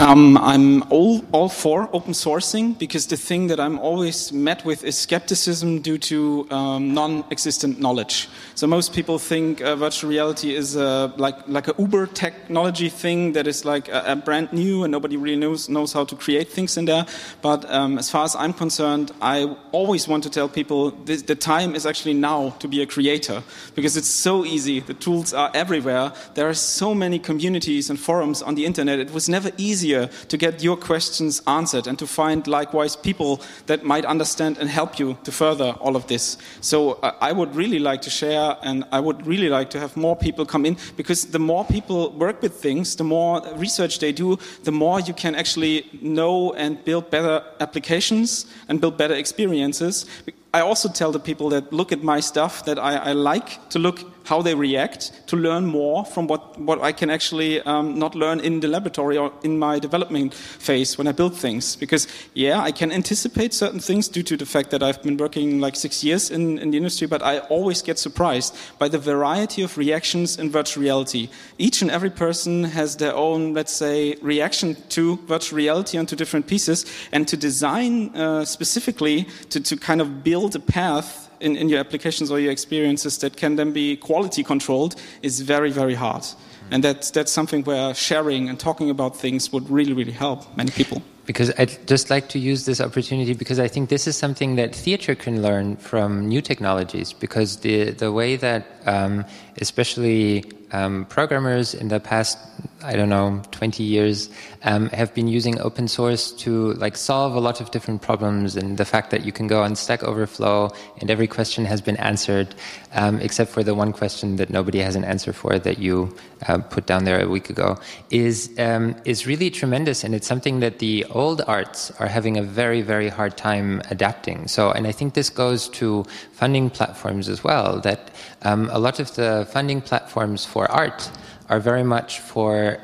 [0.00, 4.82] Um, I'm all, all for open sourcing because the thing that I'm always met with
[4.82, 8.30] is skepticism due to um, non-existent knowledge.
[8.54, 13.34] So most people think uh, virtual reality is uh, like like a Uber technology thing
[13.34, 16.48] that is like a, a brand new and nobody really knows knows how to create
[16.48, 17.04] things in there.
[17.42, 21.34] But um, as far as I'm concerned, I always want to tell people this, the
[21.34, 23.42] time is actually now to be a creator
[23.74, 24.80] because it's so easy.
[24.80, 26.12] The tools are everywhere.
[26.32, 28.98] There are so many communities and forums on the internet.
[28.98, 29.50] It was never
[29.90, 34.70] easier to get your questions answered and to find likewise people that might understand and
[34.70, 36.38] help you to further all of this.
[36.60, 39.96] So uh, I would really like to share and I would really like to have
[39.96, 44.12] more people come in because the more people work with things, the more research they
[44.12, 50.06] do, the more you can actually know and build better applications and build better experiences.
[50.52, 53.78] I also tell the people that look at my stuff that I, I like to
[53.78, 58.14] look how they react to learn more from what, what I can actually um, not
[58.14, 61.76] learn in the laboratory or in my development phase when I build things.
[61.76, 65.60] Because, yeah, I can anticipate certain things due to the fact that I've been working
[65.60, 69.62] like six years in, in the industry, but I always get surprised by the variety
[69.62, 71.28] of reactions in virtual reality.
[71.58, 76.16] Each and every person has their own, let's say, reaction to virtual reality and to
[76.16, 81.56] different pieces, and to design uh, specifically to, to kind of build a path in,
[81.56, 85.94] in, your applications or your experiences that can then be quality controlled is very, very
[85.94, 86.24] hard.
[86.70, 90.70] And that's, that's something where sharing and talking about things would really, really help many
[90.70, 91.02] people.
[91.26, 94.74] Because I'd just like to use this opportunity because I think this is something that
[94.74, 97.12] theater can learn from new technologies.
[97.12, 99.24] Because the, the way that, um,
[99.60, 102.38] especially um, programmers in the past,
[102.82, 104.30] I don't know, 20 years,
[104.64, 108.78] um, have been using open source to like solve a lot of different problems, and
[108.78, 112.54] the fact that you can go on Stack Overflow and every question has been answered,
[112.94, 116.16] um, except for the one question that nobody has an answer for that you
[116.48, 117.78] uh, put down there a week ago,
[118.10, 122.42] is um, is really tremendous, and it's something that the old arts are having a
[122.42, 124.48] very very hard time adapting.
[124.48, 127.78] So, and I think this goes to funding platforms as well.
[127.80, 128.10] That
[128.42, 131.10] um, a lot of the funding platforms for art
[131.50, 132.78] are very much for,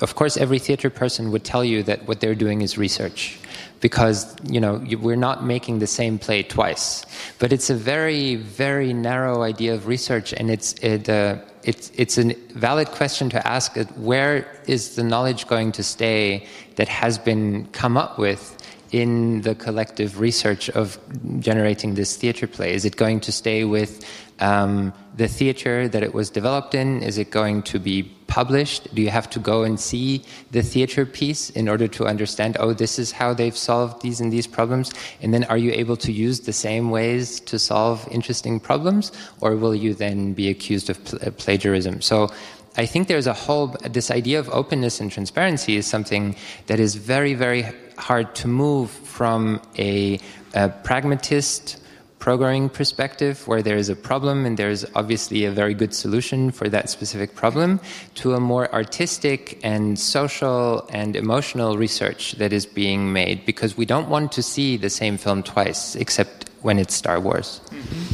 [0.00, 3.38] of course, every theater person would tell you that what they're doing is research.
[3.84, 7.04] because you know we're not making the same play twice.
[7.38, 11.08] But it's a very very narrow idea of research, and it's it.
[11.08, 12.34] Uh, it's, it's a
[12.66, 17.96] valid question to ask where is the knowledge going to stay that has been come
[17.96, 18.42] up with
[18.92, 20.98] in the collective research of
[21.40, 22.72] generating this theater play?
[22.74, 24.04] Is it going to stay with
[24.40, 27.02] um, the theater that it was developed in?
[27.02, 28.92] Is it going to be published?
[28.94, 32.72] Do you have to go and see the theater piece in order to understand, oh,
[32.72, 34.92] this is how they've solved these and these problems?
[35.22, 39.12] And then are you able to use the same ways to solve interesting problems?
[39.40, 42.00] Or will you then be accused of pl- plagiarism?
[42.00, 42.30] So
[42.76, 46.34] I think there's a whole, this idea of openness and transparency is something
[46.66, 47.66] that is very, very
[47.96, 50.18] hard to move from a,
[50.54, 51.80] a pragmatist
[52.24, 56.70] programming perspective where there is a problem and there's obviously a very good solution for
[56.70, 57.78] that specific problem
[58.14, 63.84] to a more artistic and social and emotional research that is being made because we
[63.84, 67.60] don't want to see the same film twice except when it's Star Wars.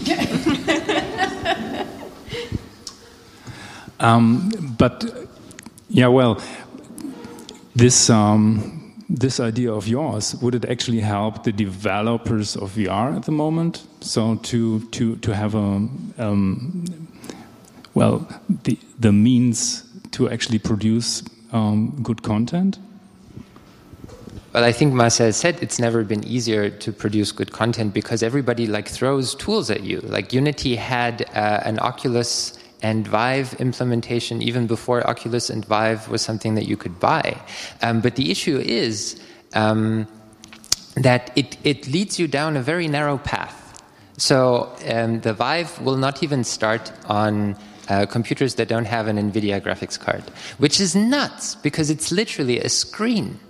[4.00, 5.04] um, but
[5.88, 6.42] yeah, well,
[7.76, 8.79] this um,
[9.10, 13.82] this idea of yours would it actually help the developers of VR at the moment?
[14.00, 16.84] So to to to have a um,
[17.94, 18.26] well
[18.64, 22.78] the the means to actually produce um, good content.
[24.52, 28.66] Well, I think Marcel said it's never been easier to produce good content because everybody
[28.66, 30.00] like throws tools at you.
[30.00, 36.22] Like Unity had uh, an Oculus and Vive implementation, even before Oculus and Vive was
[36.22, 37.40] something that you could buy.
[37.82, 39.20] Um, but the issue is
[39.54, 40.06] um,
[40.94, 43.82] that it, it leads you down a very narrow path.
[44.16, 47.56] So um, the Vive will not even start on
[47.88, 50.22] uh, computers that don't have an NVIDIA graphics card,
[50.58, 53.40] which is nuts because it's literally a screen.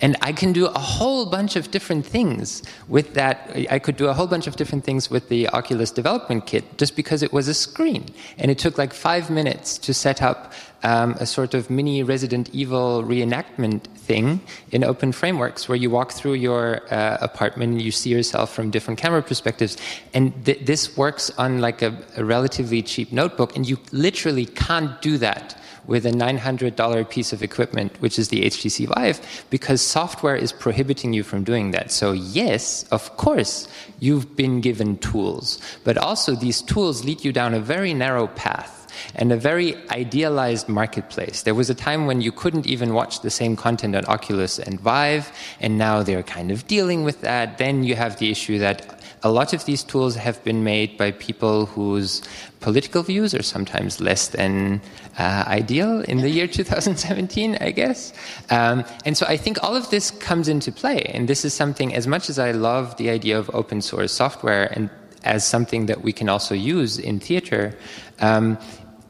[0.00, 3.50] And I can do a whole bunch of different things with that.
[3.70, 6.96] I could do a whole bunch of different things with the Oculus development kit just
[6.96, 8.06] because it was a screen.
[8.38, 10.52] And it took like five minutes to set up
[10.82, 14.40] um, a sort of mini Resident Evil reenactment thing
[14.72, 18.70] in open frameworks where you walk through your uh, apartment and you see yourself from
[18.70, 19.76] different camera perspectives.
[20.12, 25.00] And th- this works on like a, a relatively cheap notebook, and you literally can't
[25.00, 30.36] do that with a $900 piece of equipment, which is the HTC Vive, because software
[30.36, 31.90] is prohibiting you from doing that.
[31.90, 33.68] So, yes, of course,
[34.00, 38.82] you've been given tools, but also these tools lead you down a very narrow path
[39.14, 41.42] and a very idealized marketplace.
[41.42, 44.80] There was a time when you couldn't even watch the same content on Oculus and
[44.80, 47.58] Vive, and now they're kind of dealing with that.
[47.58, 51.12] Then you have the issue that a lot of these tools have been made by
[51.12, 52.22] people whose
[52.60, 54.80] political views are sometimes less than
[55.18, 58.12] uh, ideal in the year 2017, I guess.
[58.50, 61.02] Um, and so I think all of this comes into play.
[61.14, 64.72] And this is something, as much as I love the idea of open source software
[64.72, 64.90] and
[65.24, 67.76] as something that we can also use in theater,
[68.20, 68.58] um,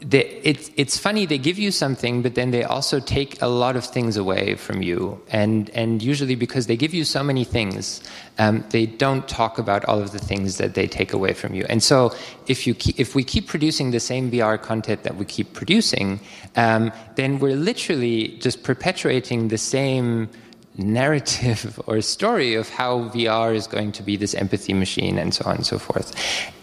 [0.05, 3.77] they, it, it's funny they give you something but then they also take a lot
[3.77, 5.21] of things away from you.
[5.29, 8.03] And and usually because they give you so many things
[8.39, 11.65] um, they don't talk about all of the things that they take away from you.
[11.69, 12.15] And so
[12.49, 16.21] if you keep, if we keep producing the same VR content that we keep producing
[16.57, 20.29] um, then we're literally just perpetuating the same
[20.77, 25.45] narrative or story of how VR is going to be this empathy machine and so
[25.47, 26.15] on and so forth.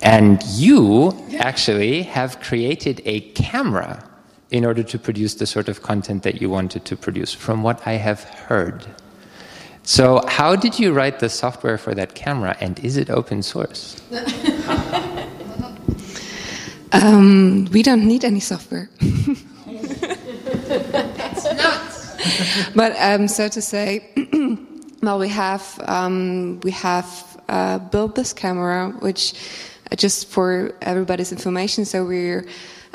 [0.01, 4.03] And you actually have created a camera
[4.51, 7.85] in order to produce the sort of content that you wanted to produce, from what
[7.85, 8.85] I have heard.
[9.83, 14.01] So, how did you write the software for that camera, and is it open source?
[16.91, 18.89] um, we don't need any software.
[22.75, 24.09] but um, so to say,
[25.01, 29.33] well, we have um, we have uh, built this camera, which
[29.91, 31.85] uh, just for everybody's information.
[31.85, 32.45] So we're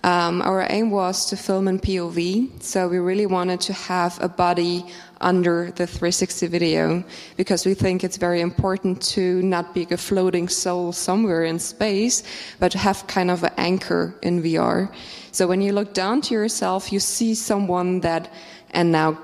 [0.04, 2.62] um, our aim was to film in POV.
[2.62, 4.84] So we really wanted to have a body
[5.22, 7.02] under the 360 video
[7.38, 12.22] because we think it's very important to not be a floating soul somewhere in space,
[12.60, 14.92] but to have kind of an anchor in VR.
[15.32, 18.31] So when you look down to yourself, you see someone that
[18.75, 19.18] and now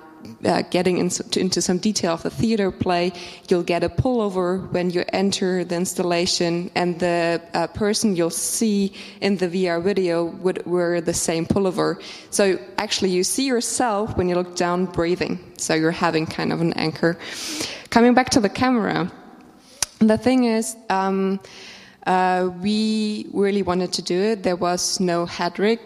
[0.45, 3.13] uh, getting into, into, some detail of the theater play,
[3.49, 8.93] you'll get a pullover when you enter the installation, and the uh, person you'll see
[9.21, 12.01] in the VR video would wear the same pullover.
[12.31, 15.39] So actually, you see yourself when you look down breathing.
[15.57, 17.19] So you're having kind of an anchor.
[17.91, 19.11] Coming back to the camera,
[19.99, 20.77] the thing is.
[20.89, 21.41] Um,
[22.07, 24.43] uh, we really wanted to do it.
[24.43, 25.81] There was no head rig,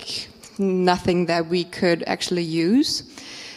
[0.59, 3.03] nothing that we could actually use.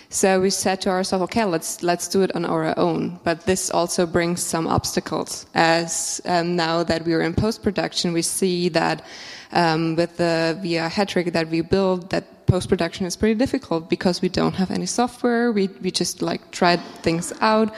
[0.10, 3.20] So we said to ourselves, okay, let's let's do it on our own.
[3.24, 8.14] But this also brings some obstacles, as um, now that we are in post production,
[8.14, 9.04] we see that
[9.52, 14.22] um, with the VR hat that we build, that post production is pretty difficult because
[14.22, 15.52] we don't have any software.
[15.52, 17.74] We we just like tried things out.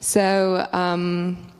[0.00, 0.68] So.
[0.72, 1.53] Um,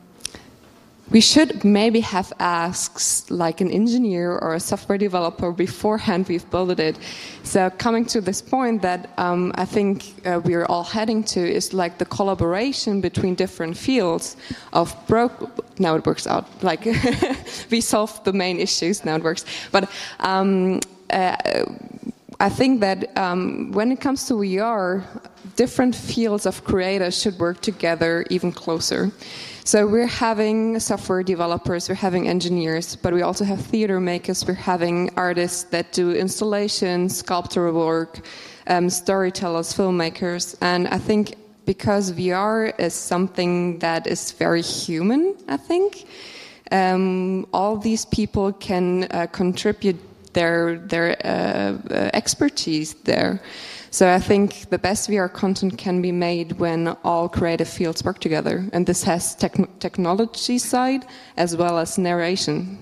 [1.11, 6.79] we should maybe have asked like an engineer or a software developer beforehand we've built
[6.79, 6.97] it.
[7.43, 11.73] So coming to this point that um, I think uh, we're all heading to is
[11.73, 14.35] like the collaboration between different fields
[14.73, 15.79] of broke.
[15.79, 16.47] Now it works out.
[16.63, 16.85] Like
[17.69, 19.05] we solved the main issues.
[19.05, 19.45] Now it works.
[19.71, 19.89] But
[20.21, 20.79] um,
[21.11, 21.35] uh,
[22.39, 25.03] I think that um, when it comes to VR,
[25.55, 29.11] different fields of creators should work together even closer.
[29.67, 34.53] So we're having software developers, we're having engineers, but we also have theater makers, we're
[34.53, 38.19] having artists that do installations, sculptural work,
[38.67, 41.33] um, storytellers, filmmakers, and I think
[41.65, 46.05] because VR is something that is very human, I think.
[46.71, 49.97] Um, all these people can uh, contribute
[50.33, 53.41] their their uh, uh, expertise there.
[53.95, 58.19] So I think the best VR content can be made when all creative fields work
[58.19, 61.05] together, and this has tech- technology side
[61.37, 62.77] as well as narration.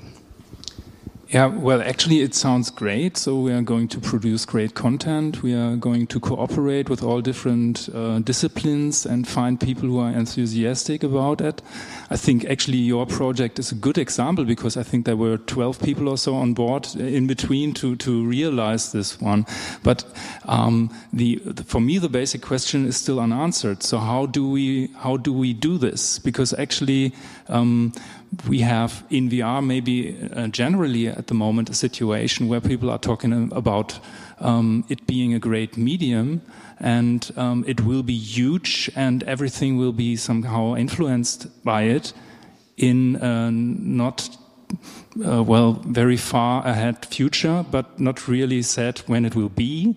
[1.33, 3.17] Yeah, well, actually, it sounds great.
[3.17, 5.41] So we are going to produce great content.
[5.41, 10.11] We are going to cooperate with all different uh, disciplines and find people who are
[10.11, 11.63] enthusiastic about it.
[12.11, 15.81] I think actually your project is a good example because I think there were 12
[15.81, 19.47] people or so on board in between to, to realize this one.
[19.81, 20.05] But
[20.45, 23.81] um, the, for me, the basic question is still unanswered.
[23.81, 26.19] So how do we how do we do this?
[26.19, 27.11] Because actually.
[27.49, 27.91] Um,
[28.47, 32.97] we have in VR maybe uh, generally at the moment a situation where people are
[32.97, 33.99] talking about
[34.39, 36.41] um, it being a great medium
[36.79, 42.13] and um, it will be huge and everything will be somehow influenced by it
[42.77, 44.29] in a not
[45.25, 49.95] uh, well very far ahead future but not really said when it will be.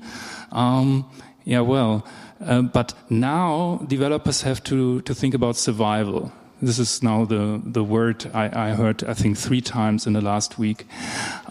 [0.52, 1.10] Um,
[1.44, 2.06] yeah well
[2.44, 6.32] uh, but now developers have to, to think about survival
[6.62, 10.20] this is now the, the word I, I heard, I think, three times in the
[10.20, 10.86] last week.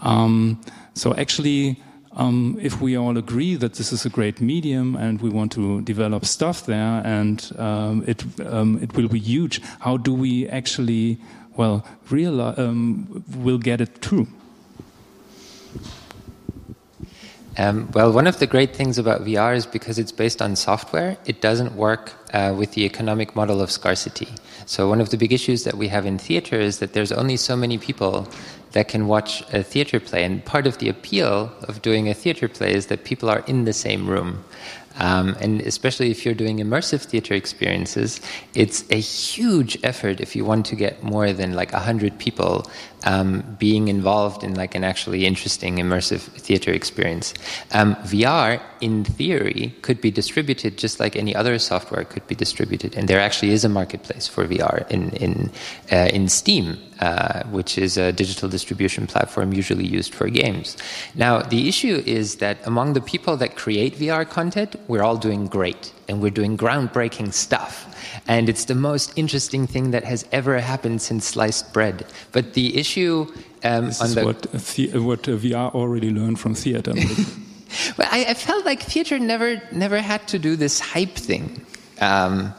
[0.00, 0.60] Um,
[0.94, 1.80] so actually,
[2.12, 5.82] um, if we all agree that this is a great medium and we want to
[5.82, 11.18] develop stuff there and um, it, um, it will be huge, how do we actually,
[11.56, 14.26] well, realize, um, will get it through?
[17.58, 21.16] Um, well, one of the great things about VR is because it's based on software,
[21.24, 24.28] it doesn't work uh, with the economic model of scarcity.
[24.66, 27.36] So, one of the big issues that we have in theater is that there's only
[27.36, 28.28] so many people
[28.72, 30.22] that can watch a theater play.
[30.22, 33.64] And part of the appeal of doing a theater play is that people are in
[33.64, 34.44] the same room.
[34.98, 38.20] Um, and especially if you're doing immersive theater experiences,
[38.54, 42.70] it's a huge effort if you want to get more than like 100 people
[43.06, 47.32] um, being involved in like an actually interesting immersive theater experience.
[47.72, 52.94] Um, VR, in theory, could be distributed just like any other software could be distributed,
[52.96, 55.50] and there actually is a marketplace for VR in in
[55.92, 60.76] uh, in Steam, uh, which is a digital distribution platform usually used for games.
[61.14, 65.46] Now, the issue is that among the people that create VR content, we're all doing
[65.46, 67.95] great and we're doing groundbreaking stuff.
[68.28, 72.06] And it's the most interesting thing that has ever happened since sliced bread.
[72.32, 76.92] But the issue um, this is the what, what VR already learned from theater.
[77.96, 81.64] well, I, I, felt like theater never never had to do this hype thing.
[82.00, 82.54] Um,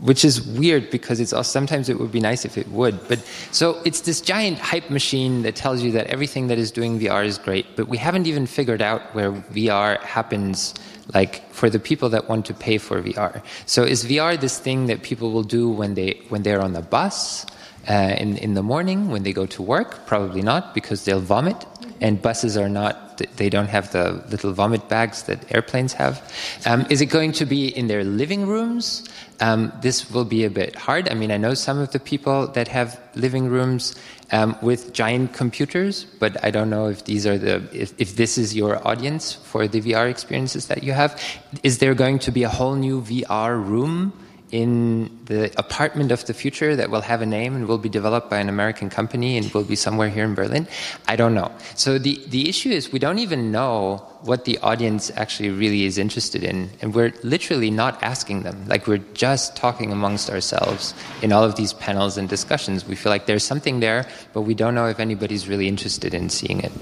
[0.00, 3.06] which is weird because it's also, sometimes it would be nice if it would.
[3.08, 3.20] But
[3.52, 7.24] so it's this giant hype machine that tells you that everything that is doing VR
[7.24, 10.74] is great, but we haven't even figured out where VR happens
[11.14, 13.42] like for the people that want to pay for VR.
[13.66, 16.82] So is VR this thing that people will do when they when they're on the
[16.82, 17.46] bus
[17.88, 20.06] uh, in in the morning when they go to work?
[20.06, 21.64] Probably not because they'll vomit,
[22.00, 23.05] and buses are not.
[23.36, 26.22] They don't have the little vomit bags that airplanes have.
[26.64, 29.08] Um, is it going to be in their living rooms?
[29.40, 31.08] Um, this will be a bit hard.
[31.10, 33.94] I mean, I know some of the people that have living rooms
[34.32, 38.38] um, with giant computers, but I don't know if these are the if, if, this
[38.38, 41.20] is your audience for the VR experiences that you have.
[41.62, 44.12] Is there going to be a whole new VR room
[44.52, 48.30] in the apartment of the future that will have a name and will be developed
[48.30, 50.68] by an American company and will be somewhere here in Berlin?
[51.08, 51.50] I don't know.
[51.74, 55.98] So the, the issue is we don't even know what the audience actually really is
[55.98, 56.70] interested in.
[56.80, 58.66] And we're literally not asking them.
[58.68, 62.86] Like we're just talking amongst ourselves in all of these panels and discussions.
[62.86, 66.28] We feel like there's something there, but we don't know if anybody's really interested in
[66.28, 66.72] seeing it.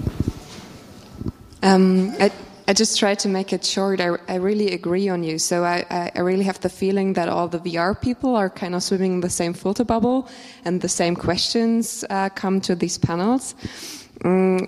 [1.63, 2.31] Um, I,
[2.67, 4.01] I just try to make it short.
[4.01, 5.37] I, I really agree on you.
[5.37, 8.81] So I, I, really have the feeling that all the VR people are kind of
[8.81, 10.27] swimming in the same filter bubble
[10.63, 13.53] and the same questions uh, come to these panels.
[14.21, 14.67] Mm,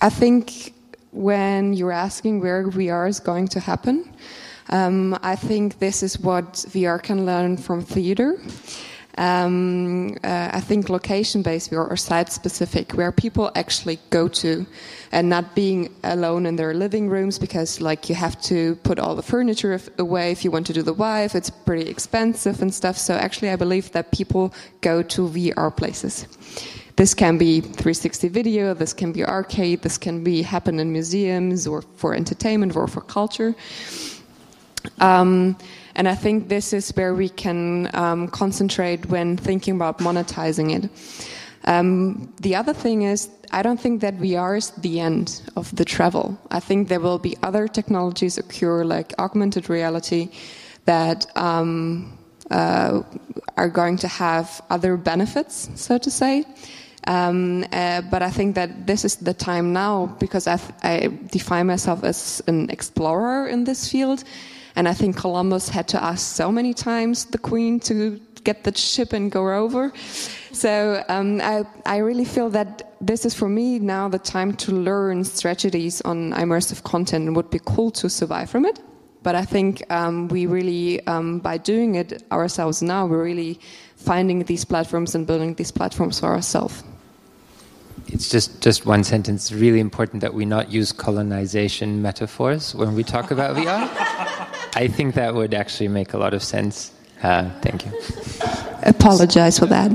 [0.00, 0.72] I think
[1.10, 4.08] when you're asking where VR is going to happen,
[4.68, 8.40] um, I think this is what VR can learn from theater.
[9.16, 14.66] Um, uh, I think location based VR or site specific, where people actually go to
[15.12, 19.14] and not being alone in their living rooms because, like, you have to put all
[19.14, 22.98] the furniture away if you want to do the Vive, it's pretty expensive and stuff.
[22.98, 26.26] So, actually, I believe that people go to VR places.
[26.96, 31.66] This can be 360 video, this can be arcade, this can be happen in museums
[31.66, 33.54] or for entertainment or for culture.
[35.00, 35.56] Um,
[35.96, 40.90] and I think this is where we can um, concentrate when thinking about monetizing it.
[41.66, 45.84] Um, the other thing is, I don't think that VR is the end of the
[45.84, 46.38] travel.
[46.50, 50.30] I think there will be other technologies occur, like augmented reality,
[50.84, 52.18] that um,
[52.50, 53.02] uh,
[53.56, 56.44] are going to have other benefits, so to say.
[57.06, 61.66] Um, uh, but I think that this is the time now because I, I define
[61.66, 64.24] myself as an explorer in this field
[64.76, 68.76] and I think Columbus had to ask so many times the Queen to get the
[68.76, 69.92] ship and go over.
[70.52, 74.72] So um, I, I really feel that this is for me now the time to
[74.72, 78.80] learn strategies on immersive content and would be cool to survive from it.
[79.22, 83.58] But I think um, we really, um, by doing it ourselves now, we're really
[83.96, 86.84] finding these platforms and building these platforms for ourselves.
[88.08, 89.50] It's just, just one sentence.
[89.50, 94.40] It's really important that we not use colonization metaphors when we talk about VR.
[94.74, 96.90] I think that would actually make a lot of sense.
[97.22, 97.92] Uh, thank you.
[98.82, 99.90] Apologize for that.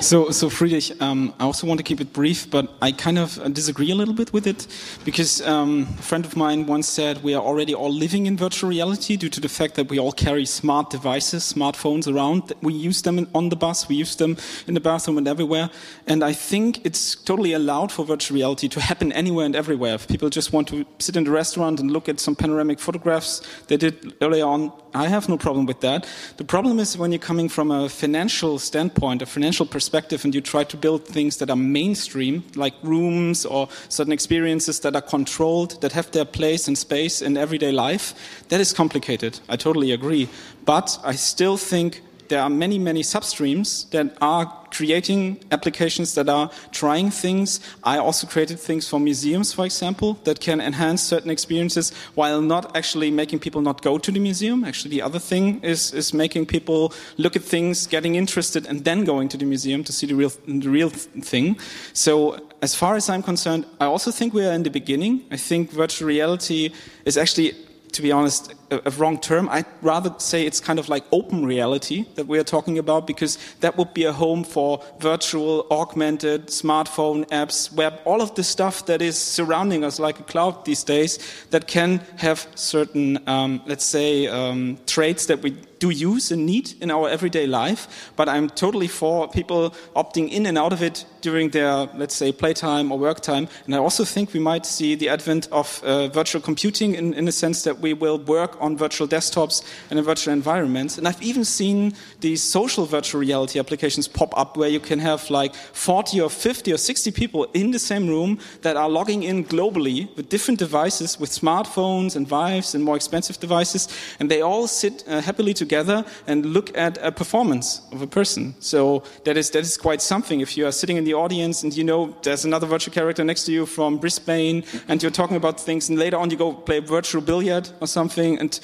[0.00, 3.38] So, so Friedrich, um, I also want to keep it brief, but I kind of
[3.38, 4.66] uh, disagree a little bit with it
[5.04, 8.68] because um, a friend of mine once said we are already all living in virtual
[8.68, 12.52] reality due to the fact that we all carry smart devices, smartphones around.
[12.60, 14.36] We use them on the bus, we use them
[14.66, 15.70] in the bathroom and everywhere.
[16.08, 19.94] And I think it's totally allowed for virtual reality to happen anywhere and everywhere.
[19.94, 23.42] If people just want to sit in the restaurant and look at some panoramic photographs
[23.68, 26.06] they did earlier on, I have no problem with that.
[26.36, 30.40] The problem is when you're coming from a financial standpoint, a financial perspective, and you
[30.40, 35.80] try to build things that are mainstream, like rooms or certain experiences that are controlled,
[35.80, 38.14] that have their place and space in everyday life.
[38.48, 39.40] That is complicated.
[39.48, 40.28] I totally agree.
[40.64, 46.50] But I still think there are many, many substreams that are creating applications that are
[46.72, 47.60] trying things.
[47.84, 52.76] I also created things for museums, for example, that can enhance certain experiences while not
[52.76, 54.64] actually making people not go to the museum.
[54.64, 59.04] Actually, the other thing is, is making people look at things, getting interested, and then
[59.04, 61.56] going to the museum to see the real, the real thing.
[61.92, 65.24] So, as far as I'm concerned, I also think we are in the beginning.
[65.30, 66.72] I think virtual reality
[67.04, 67.52] is actually
[67.94, 69.48] to be honest, a, a, wrong term.
[69.48, 73.38] I'd rather say it's kind of like open reality that we are talking about because
[73.60, 78.86] that would be a home for virtual, augmented, smartphone apps, web, all of the stuff
[78.86, 81.18] that is surrounding us like a cloud these days
[81.50, 86.74] that can have certain, um, let's say, um, traits that we do use and need
[86.80, 91.04] in our everyday life, but I'm totally for people opting in and out of it
[91.20, 93.48] during their, let's say, playtime or work time.
[93.66, 97.24] And I also think we might see the advent of uh, virtual computing in, in
[97.24, 100.98] the sense that we will work on virtual desktops and in virtual environments.
[100.98, 105.30] And I've even seen these social virtual reality applications pop up where you can have
[105.30, 109.44] like 40 or 50 or 60 people in the same room that are logging in
[109.44, 114.66] globally with different devices, with smartphones and Vives and more expensive devices, and they all
[114.66, 118.54] sit uh, happily together together and look at a performance of a person.
[118.60, 120.40] So that is, that is quite something.
[120.40, 123.44] If you are sitting in the audience and you know there's another virtual character next
[123.46, 126.78] to you from Brisbane and you're talking about things and later on you go play
[126.80, 128.60] virtual billiard or something and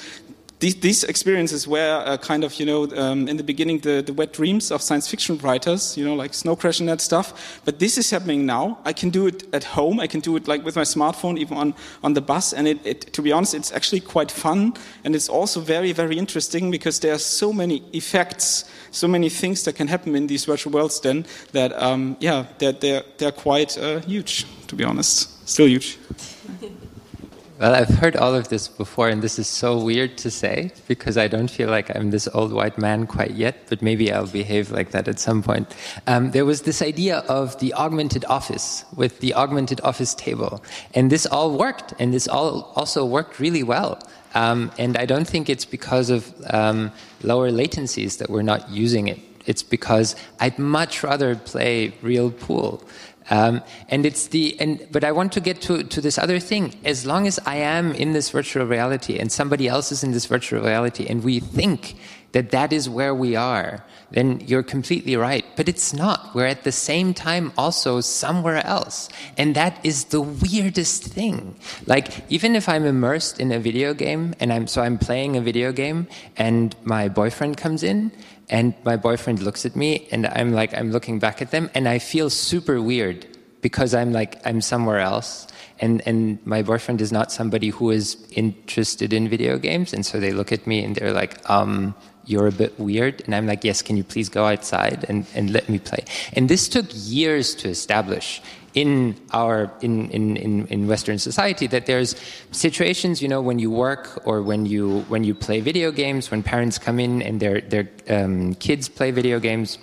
[0.61, 4.13] these, these experiences were uh, kind of, you know, um, in the beginning, the, the
[4.13, 7.61] wet dreams of science fiction writers, you know, like Snow Crash and that stuff.
[7.65, 8.79] But this is happening now.
[8.85, 9.99] I can do it at home.
[9.99, 12.53] I can do it like with my smartphone, even on, on the bus.
[12.53, 14.75] And it, it, to be honest, it's actually quite fun.
[15.03, 19.65] And it's also very, very interesting because there are so many effects, so many things
[19.65, 23.79] that can happen in these virtual worlds then that, um, yeah, they're, they're, they're quite
[23.79, 25.49] uh, huge, to be honest.
[25.49, 25.99] Still huge.
[27.61, 31.19] Well, I've heard all of this before, and this is so weird to say because
[31.19, 34.71] I don't feel like I'm this old white man quite yet, but maybe I'll behave
[34.71, 35.77] like that at some point.
[36.07, 41.13] Um, there was this idea of the augmented office with the augmented office table, and
[41.13, 43.99] this all worked, and this all also worked really well.
[44.33, 46.91] Um, and I don't think it's because of um,
[47.23, 49.19] lower latencies that we're not using it.
[49.45, 52.83] It's because I'd much rather play real pool
[53.31, 56.75] Um, and it's the and but I want to get to to this other thing.
[56.85, 60.27] As long as I am in this virtual reality and somebody else is in this
[60.27, 61.97] virtual reality, and we think
[62.33, 65.45] that that is where we are, then you're completely right.
[65.57, 66.35] But it's not.
[66.35, 69.09] We're at the same time also somewhere else.
[69.37, 71.57] And that is the weirdest thing.
[71.87, 75.41] Like, even if I'm immersed in a video game and I'm, so I'm playing a
[75.41, 76.07] video game
[76.37, 78.13] and my boyfriend comes in
[78.51, 81.89] and my boyfriend looks at me and I'm like, I'm looking back at them and
[81.89, 83.25] I feel super weird
[83.63, 85.47] because I'm like, I'm somewhere else.
[85.79, 89.95] And, and my boyfriend is not somebody who is interested in video games.
[89.95, 91.95] And so they look at me and they're like, um,
[92.27, 93.23] you're a bit weird.
[93.25, 96.05] And I'm like, yes, can you please go outside and, and let me play?
[96.33, 98.43] And this took years to establish
[98.75, 102.15] in our in, in, in, Western society that there's
[102.53, 106.43] situations, you know, when you work or when you when you play video games, when
[106.43, 109.79] parents come in and their their um, kids play video games,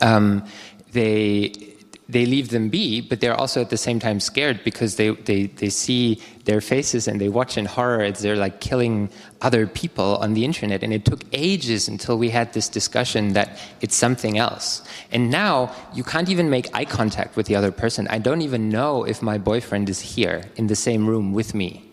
[0.00, 0.46] um,
[0.92, 1.67] they
[2.10, 5.46] they leave them be, but they're also at the same time scared because they, they,
[5.46, 9.10] they see their faces and they watch in horror as they're like killing
[9.42, 10.82] other people on the internet.
[10.82, 14.82] And it took ages until we had this discussion that it's something else.
[15.12, 18.08] And now you can't even make eye contact with the other person.
[18.08, 21.90] I don't even know if my boyfriend is here in the same room with me.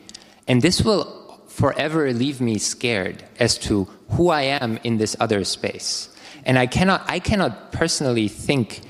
[0.47, 5.43] And this will forever leave me scared as to who I am in this other
[5.43, 6.09] space.
[6.45, 8.81] And I cannot, I cannot personally think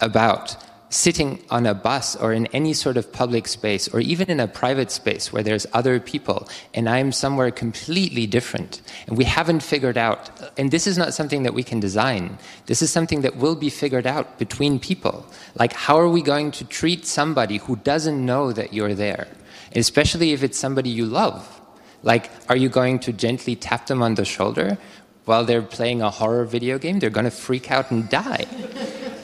[0.00, 0.56] about
[0.90, 4.48] sitting on a bus or in any sort of public space or even in a
[4.48, 8.80] private space where there's other people and I'm somewhere completely different.
[9.06, 12.38] And we haven't figured out and this is not something that we can design.
[12.66, 15.26] This is something that will be figured out between people.
[15.54, 19.28] Like how are we going to treat somebody who doesn't know that you're there?
[19.74, 21.60] Especially if it's somebody you love.
[22.02, 24.78] Like are you going to gently tap them on the shoulder?
[25.26, 28.46] While they're playing a horror video game they're going to freak out and die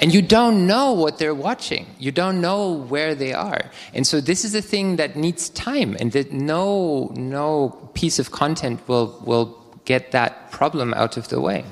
[0.01, 1.87] and you don't know what they're watching.
[1.99, 3.71] You don't know where they are.
[3.93, 8.31] And so this is a thing that needs time and that no, no piece of
[8.31, 11.65] content will, will get that problem out of the way.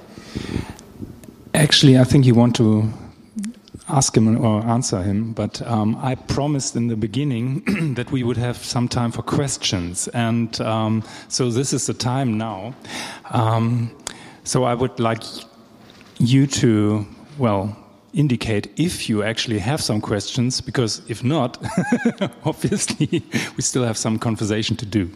[1.54, 2.92] Actually, I think you want to
[3.88, 8.38] ask him or answer him, but um, I promised in the beginning that we would
[8.38, 10.08] have some time for questions.
[10.08, 12.74] And um, so this is the time now.
[13.30, 13.94] Um,
[14.44, 15.22] so I would like
[16.18, 17.06] you to,
[17.38, 17.76] well,
[18.12, 21.58] indicate if you actually have some questions, because if not,
[22.44, 23.22] obviously
[23.56, 25.10] we still have some conversation to do.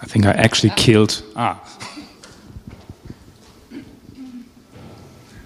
[0.00, 1.22] I think I actually killed.
[1.36, 1.60] Ah.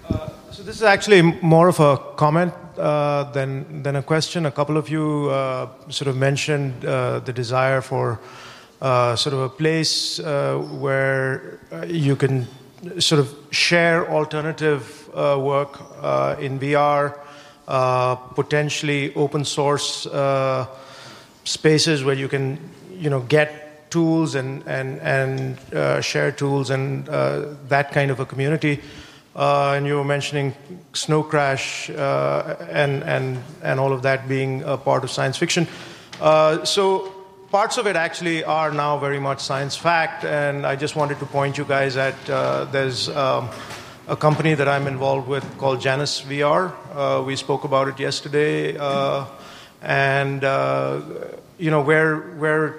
[0.09, 4.45] Uh, so this is actually more of a comment uh, than than a question.
[4.45, 8.19] A couple of you uh, sort of mentioned uh, the desire for
[8.81, 12.47] uh, sort of a place uh, where uh, you can
[12.99, 15.79] sort of share alternative uh, work
[16.39, 17.17] in VR,
[18.35, 20.07] potentially open source
[21.43, 22.57] spaces where you can,
[22.93, 27.05] you know, get tools and and and share tools and
[27.67, 28.81] that kind of a community.
[29.35, 30.53] Uh, and you were mentioning
[30.93, 35.65] Snow Crash uh, and, and, and all of that being a part of science fiction.
[36.19, 37.13] Uh, so
[37.51, 41.25] parts of it actually are now very much science fact, and I just wanted to
[41.25, 43.49] point you guys at uh, there's um,
[44.07, 46.71] a company that I'm involved with called Janus VR.
[46.93, 49.25] Uh, we spoke about it yesterday, uh,
[49.81, 51.01] and uh,
[51.57, 52.75] you know we're we're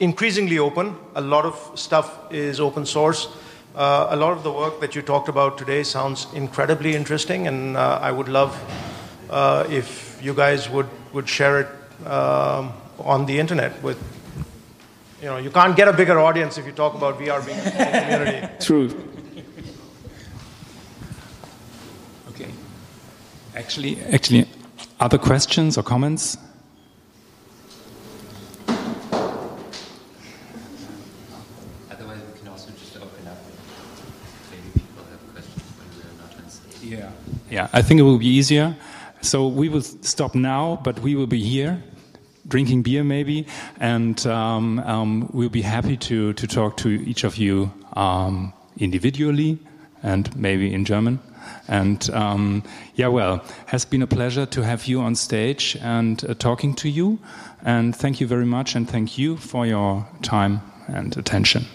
[0.00, 0.96] increasingly open.
[1.14, 3.28] A lot of stuff is open source.
[3.76, 7.76] Uh, a lot of the work that you talked about today sounds incredibly interesting, and
[7.76, 8.58] uh, I would love
[9.70, 12.06] if you guys would would share it.
[12.06, 13.98] Um, on the internet with
[15.20, 17.70] you know you can't get a bigger audience if you talk about VR being a
[17.70, 18.48] community.
[18.60, 18.90] True.
[22.30, 22.50] Okay.
[23.56, 24.46] Actually, actually,
[25.00, 26.36] other questions or comments?
[31.90, 33.38] Otherwise, we can also just open up.
[34.50, 36.82] Maybe people have questions when we're not on stage.
[36.82, 37.10] Yeah.
[37.50, 38.76] Yeah, I think it will be easier.
[39.20, 41.82] So we will stop now, but we will be here
[42.48, 43.46] drinking beer maybe,
[43.80, 49.58] and um, um, we'll be happy to, to talk to each of you um, individually
[50.02, 51.18] and maybe in German.
[51.68, 52.62] And um,
[52.94, 56.88] yeah, well, has been a pleasure to have you on stage and uh, talking to
[56.88, 57.18] you.
[57.64, 61.66] And thank you very much, and thank you for your time and attention.